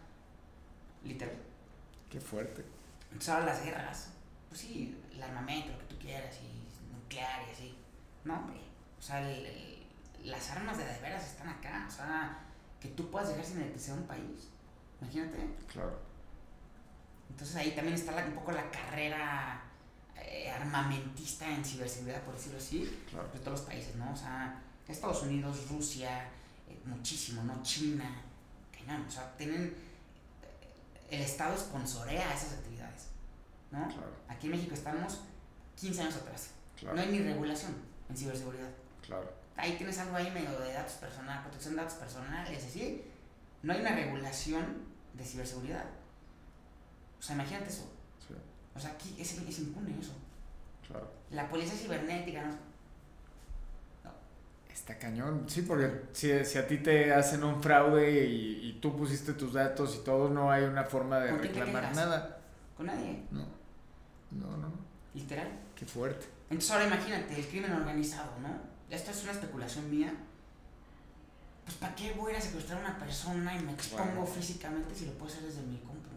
[1.04, 1.36] literal.
[2.10, 2.66] Qué fuerte.
[3.06, 4.10] Entonces ahora las guerras,
[4.50, 7.78] pues sí, el armamento, lo que tú quieras, y nuclear y así.
[8.26, 8.60] No, hombre.
[9.00, 9.22] O sea,
[10.24, 11.86] las armas de de veras están acá.
[11.88, 12.40] O sea,
[12.82, 14.50] que tú puedas dejar sin electricidad un país.
[15.02, 15.38] Imagínate.
[15.72, 16.05] Claro.
[17.30, 19.62] Entonces ahí también está un poco la carrera
[20.18, 24.12] eh, armamentista en ciberseguridad, por decirlo así, de todos los países, ¿no?
[24.12, 26.30] O sea, Estados Unidos, Rusia,
[26.68, 27.62] eh, muchísimo, ¿no?
[27.64, 28.22] China,
[28.72, 29.76] que no, o sea, tienen.
[31.10, 33.10] El Estado sponsorea esas actividades,
[33.70, 33.88] ¿no?
[34.28, 35.22] Aquí en México estamos
[35.80, 36.50] 15 años atrás.
[36.82, 37.76] No hay ni regulación
[38.10, 38.70] en ciberseguridad.
[39.06, 39.32] Claro.
[39.56, 43.04] Ahí tienes algo ahí medio de datos personales, protección de datos personales, así.
[43.62, 45.86] No hay una regulación de ciberseguridad.
[47.20, 47.92] O sea, imagínate eso.
[48.76, 50.14] O sea, aquí es, es impune eso.
[50.86, 51.10] Claro.
[51.32, 52.52] La policía cibernética, ¿no?
[54.04, 54.12] no.
[54.70, 58.96] Está cañón, sí, porque si, si, a ti te hacen un fraude y, y, tú
[58.96, 62.42] pusiste tus datos y todo, no hay una forma de reclamar nada.
[62.76, 63.24] Con nadie.
[63.32, 63.46] No.
[64.32, 64.74] No, no.
[65.14, 65.48] Literal.
[65.74, 66.26] Qué fuerte.
[66.50, 68.50] Entonces ahora imagínate, el crimen organizado, ¿no?
[68.90, 70.14] Esto es una especulación mía.
[71.64, 74.94] Pues ¿para qué voy a ir a secuestrar a una persona y me expongo físicamente
[74.94, 76.15] si lo puedo hacer desde mi compu?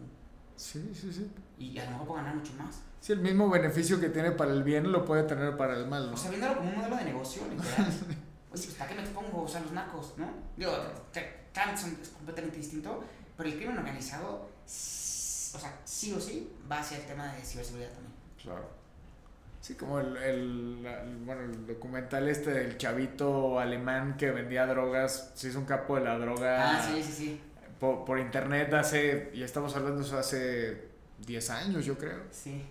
[0.59, 1.31] Sí, sí, sí.
[1.57, 2.81] Y a lo mejor puedo ganar mucho más.
[2.99, 6.07] Sí, el mismo beneficio que tiene para el bien lo puede tener para el mal,
[6.07, 6.13] ¿no?
[6.13, 7.87] O sea, viéndolo como un modelo de negocio, literal.
[8.51, 9.43] Oye, pues ¿para qué me expongo?
[9.43, 10.27] O sea, los narcos, ¿no?
[10.57, 10.73] Digo,
[11.13, 13.01] es completamente distinto,
[13.37, 17.91] pero el crimen organizado, o sea, sí o sí, va hacia el tema de ciberseguridad
[17.91, 18.13] también.
[18.43, 18.69] Claro.
[19.61, 25.49] Sí, como el, el, bueno, el documental este del chavito alemán que vendía drogas, se
[25.49, 26.71] hizo un capo de la droga.
[26.71, 27.41] Ah, sí, sí, sí
[27.79, 30.89] por, por, internet hace, y estamos hablando eso hace
[31.25, 32.21] 10 años, yo creo.
[32.31, 32.65] Sí.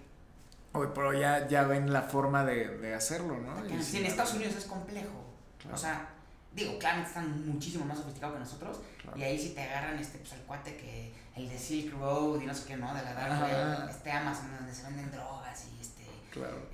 [0.73, 3.83] Hoy, pero ya, ya ven la forma de, de hacerlo, ¿no?
[3.83, 5.25] Sí, en Estados Unidos es complejo.
[5.73, 6.11] O sea,
[6.53, 8.81] digo, claramente están muchísimo más sofisticados que nosotros.
[9.17, 12.47] Y ahí sí te agarran este, pues, el cuate que, el de Silk Road y
[12.47, 12.93] no sé qué, ¿no?
[12.95, 16.05] De la Dark este Amazon donde se venden drogas y este,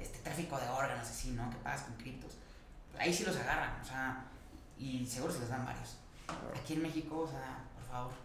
[0.03, 1.51] este tráfico de órganos así, ¿no?
[1.51, 2.33] Que pagas con criptos.
[2.99, 4.25] Ahí sí los agarran, o sea,
[4.79, 5.99] y seguro se les dan varios.
[6.59, 8.24] Aquí en México, o sea, por favor.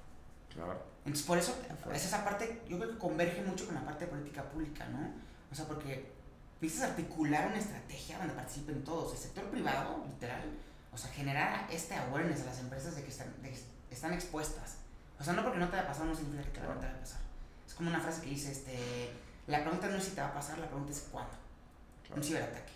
[0.53, 0.81] Claro.
[0.99, 1.55] Entonces, por eso,
[1.93, 5.11] es esa parte, yo creo que converge mucho con la parte de política pública, ¿no?
[5.51, 6.11] O sea, porque
[6.61, 10.43] necesitas articular una estrategia donde participen todos, el sector privado, literal,
[10.91, 13.33] o sea, generar este awareness a las empresas de que están,
[13.89, 14.75] están expuestas.
[15.19, 16.99] O sea, no porque no te va a pasar no significa que te va a
[16.99, 17.19] pasar.
[17.67, 19.11] Es como una frase que dice, este,
[19.47, 21.33] la pregunta no es si te va a pasar, la pregunta es cuándo.
[22.15, 22.71] Un ciberataque.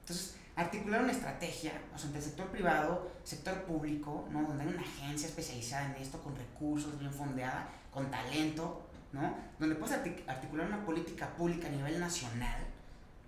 [0.00, 4.42] Entonces, articular una estrategia, o sea, entre el sector privado, sector público, ¿no?
[4.42, 8.82] Donde hay una agencia especializada en esto, con recursos, bien fondeada, con talento,
[9.12, 9.34] ¿no?
[9.58, 9.96] Donde puedes
[10.26, 12.60] articular una política pública a nivel nacional,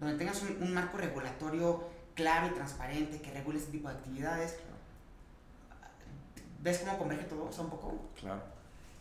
[0.00, 4.56] donde tengas un, marco regulatorio claro y transparente que regule este tipo de actividades.
[6.62, 8.10] ¿Ves cómo converge todo eso un poco?
[8.20, 8.42] Claro.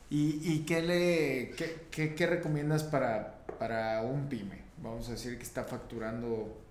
[0.10, 1.52] ¿Y, qué, le,
[1.90, 4.62] qué, qué recomiendas para, para un pyme?
[4.78, 6.63] Vamos a decir que está facturando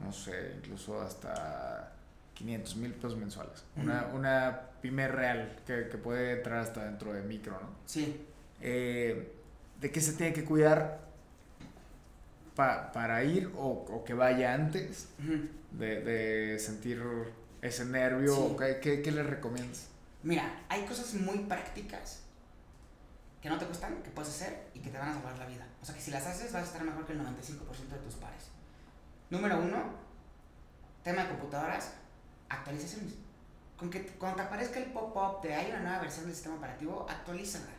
[0.00, 1.92] no sé, incluso hasta
[2.34, 3.64] 500 mil pesos mensuales.
[3.76, 7.70] Una, una pyme real que, que, puede entrar hasta dentro de micro, ¿no?
[7.84, 8.24] Sí.
[8.60, 9.32] Eh,
[9.80, 11.00] ¿De qué se tiene que cuidar
[12.54, 15.08] para ir o, o, que vaya antes
[15.72, 17.00] de, de, sentir
[17.62, 18.56] ese nervio?
[18.56, 19.88] ¿Qué, ¿Qué, le recomiendas?
[20.24, 22.22] Mira, hay cosas muy prácticas
[23.40, 25.66] que no te cuestan, que puedes hacer y que te van a salvar la vida.
[25.80, 28.14] O sea que si las haces vas a estar mejor que el 95% de tus
[28.14, 28.50] pares.
[29.30, 29.92] Número uno,
[31.02, 31.92] tema de computadoras,
[32.48, 33.14] actualizaciones.
[33.76, 37.06] Con que cuando te aparezca el pop-up de hay una nueva versión del sistema operativo,
[37.08, 37.72] actualízala.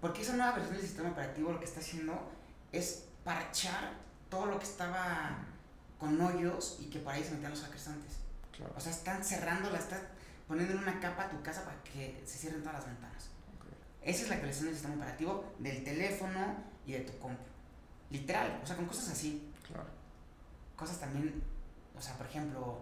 [0.00, 2.30] Porque esa nueva versión del sistema operativo lo que está haciendo
[2.72, 3.94] es parchar
[4.28, 5.38] todo lo que estaba
[5.98, 8.16] con hoyos y que por ahí se metían los hackers antes.
[8.76, 10.00] O sea, están cerrándola, están
[10.46, 13.30] poniendo en una capa a tu casa para que se cierren todas las ventanas.
[14.02, 17.42] Esa es la actualización del sistema operativo del teléfono y de tu compu.
[18.10, 19.50] Literal, o sea, con cosas así.
[19.66, 20.01] Claro
[20.82, 21.40] cosas también,
[21.96, 22.80] o sea, por ejemplo,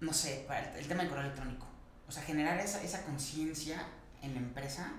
[0.00, 1.66] no sé, para el, tema del correo electrónico.
[2.06, 3.86] O sea, generar esa, esa conciencia
[4.20, 4.92] en la empresa,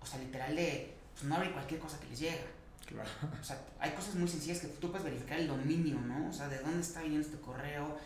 [0.00, 2.42] o sea, literal de pues, no abrir cualquier cosa que les llega.
[2.86, 3.08] Claro.
[3.40, 6.28] O sea, hay cosas muy sencillas que tú puedes verificar el dominio, ¿no?
[6.28, 7.96] O sea, de dónde está viniendo este correo.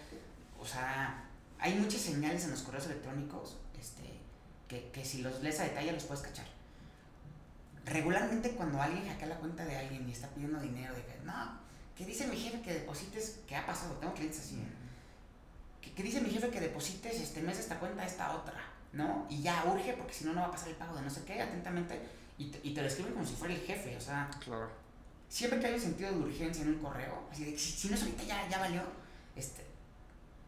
[0.61, 1.25] O sea,
[1.59, 4.21] hay muchas señales en los correos electrónicos este,
[4.69, 6.47] que, que si los lees a detalle los puedes cachar.
[7.87, 11.64] Regularmente cuando alguien hackea la cuenta de alguien y está pidiendo dinero, de que, no,
[11.97, 14.66] que dice mi jefe que deposites, que ha pasado, tengo clientes así, ¿eh?
[15.80, 18.61] que, que dice mi jefe que deposites este mes esta cuenta esta otra,
[18.92, 19.26] ¿no?
[19.28, 21.22] Y ya urge porque si no, no va a pasar el pago de no sé
[21.24, 22.01] qué, atentamente,
[22.38, 24.68] y te, y te lo escriben como si fuera el jefe, o sea, Claro.
[25.28, 27.88] siempre que hay un sentido de urgencia en un correo, así de que si, si
[27.88, 28.82] no es ahorita ya, ya valió,
[29.36, 29.64] este,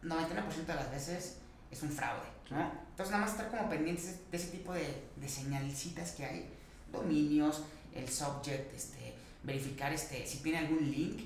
[0.03, 1.37] 99% de las veces
[1.71, 2.71] es un fraude, ¿no?
[2.91, 6.49] Entonces nada más estar como pendientes de ese tipo de, de señalcitas que hay,
[6.91, 11.21] dominios, el subject, este, verificar este, si tiene algún link,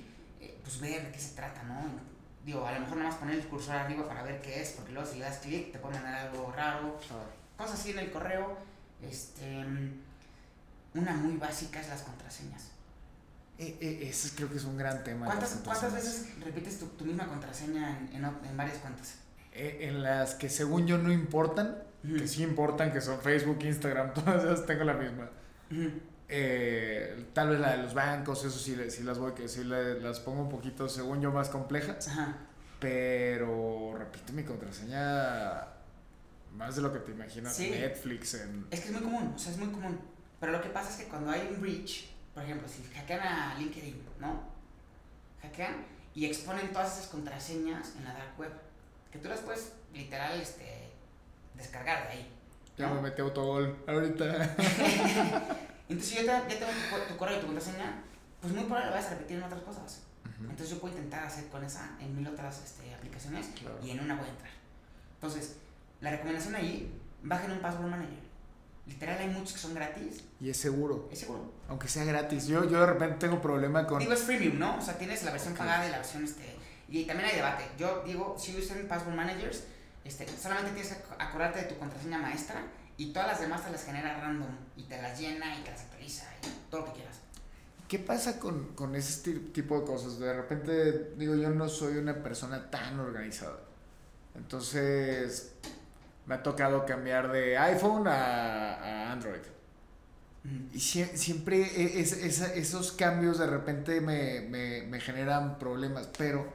[0.62, 1.80] pues ver de qué se trata, ¿no?
[2.44, 4.92] Digo, a lo mejor nada más poner el cursor arriba para ver qué es, porque
[4.92, 6.98] luego si le das clic te puede mandar algo raro,
[7.56, 8.56] cosas así en el correo,
[9.00, 9.64] este,
[10.94, 12.68] una muy básica es las contraseñas.
[13.58, 15.26] E- e- ese creo que es un gran tema.
[15.26, 19.16] ¿Cuántas, ¿Cuántas veces repites tu, tu misma contraseña en, en, en varias cuentas?
[19.52, 24.14] E- en las que según yo no importan, que sí importan, que son Facebook, Instagram,
[24.14, 25.28] todas esas tengo la misma.
[25.70, 25.90] Ujú.
[26.34, 30.18] Eh, tal vez la de los bancos, eso sí, sí las voy, que sí las
[30.20, 32.08] pongo un poquito, según yo, más complejas.
[32.08, 32.38] Ajá.
[32.80, 35.66] Pero repito mi contraseña
[36.54, 37.54] más de lo que te imaginas.
[37.54, 37.68] Sí.
[37.68, 38.66] Netflix, en...
[38.70, 40.00] Es que es muy común, o sea, es muy común.
[40.40, 43.54] Pero lo que pasa es que cuando hay un breach, por ejemplo, si hackean a
[43.58, 44.42] LinkedIn, ¿no?
[45.42, 48.52] Hackean y exponen todas esas contraseñas en la dark web.
[49.10, 50.94] Que tú las puedes literal este,
[51.54, 52.32] descargar de ahí.
[52.78, 54.56] Ya me metí autogol ahorita.
[55.92, 58.02] Entonces, si yo te- ya tengo tu, tu correo y tu contraseña,
[58.40, 60.02] pues muy probable lo vas a repetir en otras cosas.
[60.40, 63.78] Entonces, yo puedo intentar hacer con esa en mil otras este, aplicaciones Claro.
[63.82, 64.50] y en una voy a entrar.
[65.14, 65.56] Entonces,
[66.00, 68.18] la recomendación ahí, bajen un password manager.
[68.86, 71.52] Literal, hay muchos que son gratis, Y es seguro, es seguro.
[71.68, 72.48] aunque sea gratis.
[72.48, 74.00] Yo, yo de repente tengo problema con...
[74.00, 74.76] Digo, es freemium, ¿no?
[74.78, 75.60] O sea, tienes la versión Ok.
[75.60, 76.56] pagada y la versión, este...
[76.88, 77.64] Y también hay debate.
[77.78, 79.62] Yo digo, si usan Password Managers,
[80.04, 82.60] este, solamente tienes que ac- acordarte de tu contraseña maestra
[82.96, 85.80] y todas las demás te las genera random y te las llena y te las
[85.82, 87.16] actualiza y todo lo que quieras.
[87.88, 90.18] ¿Qué pasa con, con ese ti- tipo de cosas?
[90.18, 93.58] De repente, digo, yo no soy una persona tan organizada.
[94.34, 95.52] Entonces,
[96.26, 99.40] me ha tocado cambiar de iPhone a, a Android.
[100.72, 106.08] Y sie- siempre e- es- esos cambios de repente me, me- me generan problemas.
[106.16, 106.52] Pero,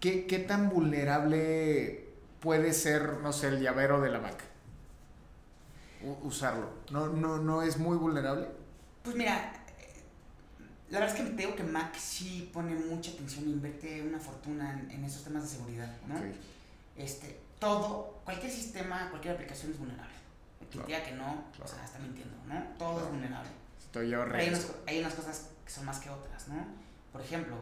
[0.00, 2.08] ¿qué, ¿qué tan vulnerable
[2.40, 4.42] puede ser, no sé, el llavero de la Mac?
[6.22, 6.68] Usarlo.
[6.90, 8.48] ¿No, no, ¿No es muy vulnerable?
[9.02, 10.02] Pues mira, eh,
[10.90, 14.18] la verdad es que te digo que Mac sí pone mucha atención e invierte una
[14.18, 16.16] fortuna en, en esos temas de seguridad, ¿no?
[16.96, 20.14] Este, todo, cualquier sistema, cualquier aplicación es vulnerable.
[20.60, 20.86] El que Claro.
[20.88, 22.60] diga que no, o sea, está mintiendo, ¿no?
[22.78, 23.06] Todo Claro.
[23.06, 23.50] es vulnerable.
[23.80, 26.56] Estoy hay co- hay unas cosas que son más que otras, ¿no?
[27.12, 27.56] Por ejemplo,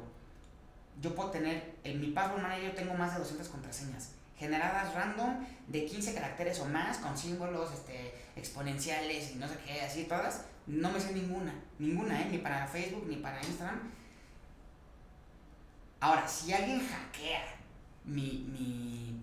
[1.01, 5.45] yo puedo tener, en mi password manager yo tengo más de 200 contraseñas generadas random
[5.69, 10.45] de 15 caracteres o más con símbolos este, exponenciales y no sé qué, así todas.
[10.67, 12.29] No me sé ninguna, ninguna, ¿eh?
[12.31, 13.81] Ni para Facebook ni para Instagram.
[16.01, 17.43] Ahora, si alguien hackea
[18.05, 19.23] mi, mi,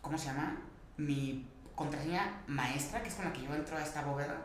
[0.00, 0.58] ¿cómo se llama?
[0.96, 4.42] Mi contraseña maestra, que es con la que yo entro a esta bóveda,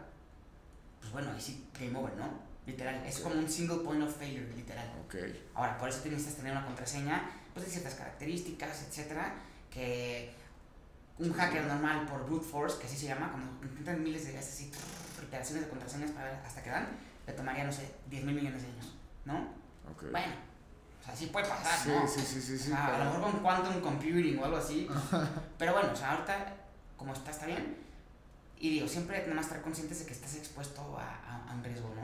[1.00, 2.50] pues bueno, ahí sí, game over, ¿no?
[2.66, 4.88] Literal, es como un single point of failure, literal.
[5.06, 5.16] Ok.
[5.56, 9.34] Ahora, por eso tienes que tener una contraseña, pues de ciertas características, etcétera,
[9.72, 10.34] que
[11.20, 14.54] un hacker normal por brute force, que así se llama, cuando intentan miles de veces
[14.54, 14.72] así,
[15.24, 16.88] iteraciones de contraseñas para ver hasta que dan,
[17.28, 18.94] le tomaría, no sé, 10 mil millones de años,
[19.26, 19.40] ¿no?
[19.92, 20.12] Ok.
[20.12, 20.34] Bueno,
[21.02, 22.08] o sea, sí puede pasar, Sí, ¿no?
[22.08, 22.72] sí, sí, sí, sí.
[22.72, 24.88] O sea, a pero- lo mejor con quantum computing o algo así.
[24.88, 25.22] pues,
[25.58, 26.56] pero bueno, o sea, ahorita,
[26.98, 27.78] como está, está bien.
[28.62, 31.64] Y digo, siempre nada más estar conscientes de que estás expuesto a, a- a un
[31.64, 32.02] riesgo, ¿no?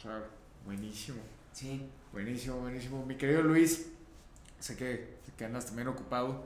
[0.00, 0.26] Claro.
[0.64, 1.18] Buenísimo.
[1.52, 1.88] Sí.
[2.12, 3.04] Buenísimo, buenísimo.
[3.06, 3.86] Mi querido Luis,
[4.58, 6.44] sé que, que andas también ocupado.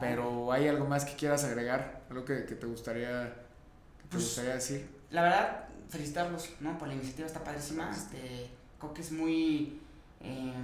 [0.00, 2.02] Pero ¿hay algo más que quieras agregar?
[2.10, 3.24] ¿Algo que, que te gustaría
[3.98, 4.88] que te Pues- gustaría decir?
[5.10, 6.78] La verdad, felicitarlos, ¿no?
[6.78, 7.90] Por la iniciativa, está padrísima.
[7.90, 9.80] Este, creo que es muy,
[10.20, 10.54] eh,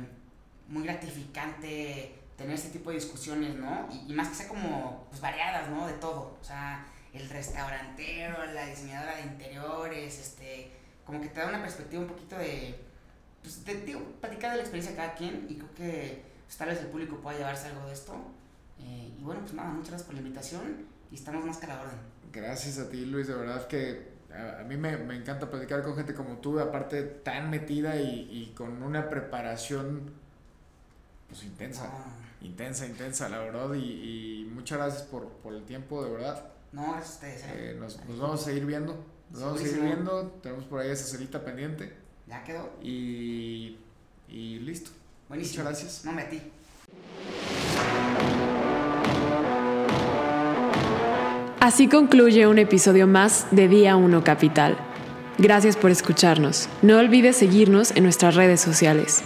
[0.68, 3.88] muy gratificante tener este tipo de discusiones, ¿no?
[3.92, 5.86] Y, y más que sea como, pues, variadas, ¿no?
[5.86, 6.38] De todo.
[6.40, 10.70] O sea, el restaurantero, la diseñadora de interiores, este,
[11.04, 12.78] como que te da una perspectiva un poquito de,
[13.42, 16.68] pues, de, digo, platicar de la experiencia de cada quien y creo que pues, tal
[16.68, 18.14] vez el público pueda llevarse algo de esto.
[18.80, 20.62] Eh, y bueno, pues nada, muchas gracias por la invitación
[21.10, 21.98] y estamos más que a la orden.
[22.32, 25.94] Gracias a ti, Luis, de verdad que a, a mí me, me encanta platicar con
[25.96, 30.12] gente como tú, aparte tan metida y, y con una preparación
[31.28, 36.04] pues intensa, No, intensa, intensa, la verdad, y, y muchas gracias por, por el tiempo,
[36.04, 36.44] de verdad.
[36.72, 37.42] no, gracias a ustedes.
[37.44, 37.46] ¿eh?
[37.72, 40.90] Eh, nos, nos vamos a seguir viendo, nos vamos a seguir viendo, tenemos por ahí
[40.90, 41.94] esa celita pendiente
[42.26, 42.70] Ya quedó.
[42.82, 43.78] y,
[44.28, 44.90] y listo.
[45.28, 45.64] Buenísimo.
[45.64, 46.04] Muchas gracias.
[46.06, 46.42] No, me a ti.
[51.60, 54.78] Así concluye un episodio más de Día 1 Capital.
[55.38, 56.68] Gracias por escucharnos.
[56.82, 59.24] No olvides seguirnos en nuestras redes sociales.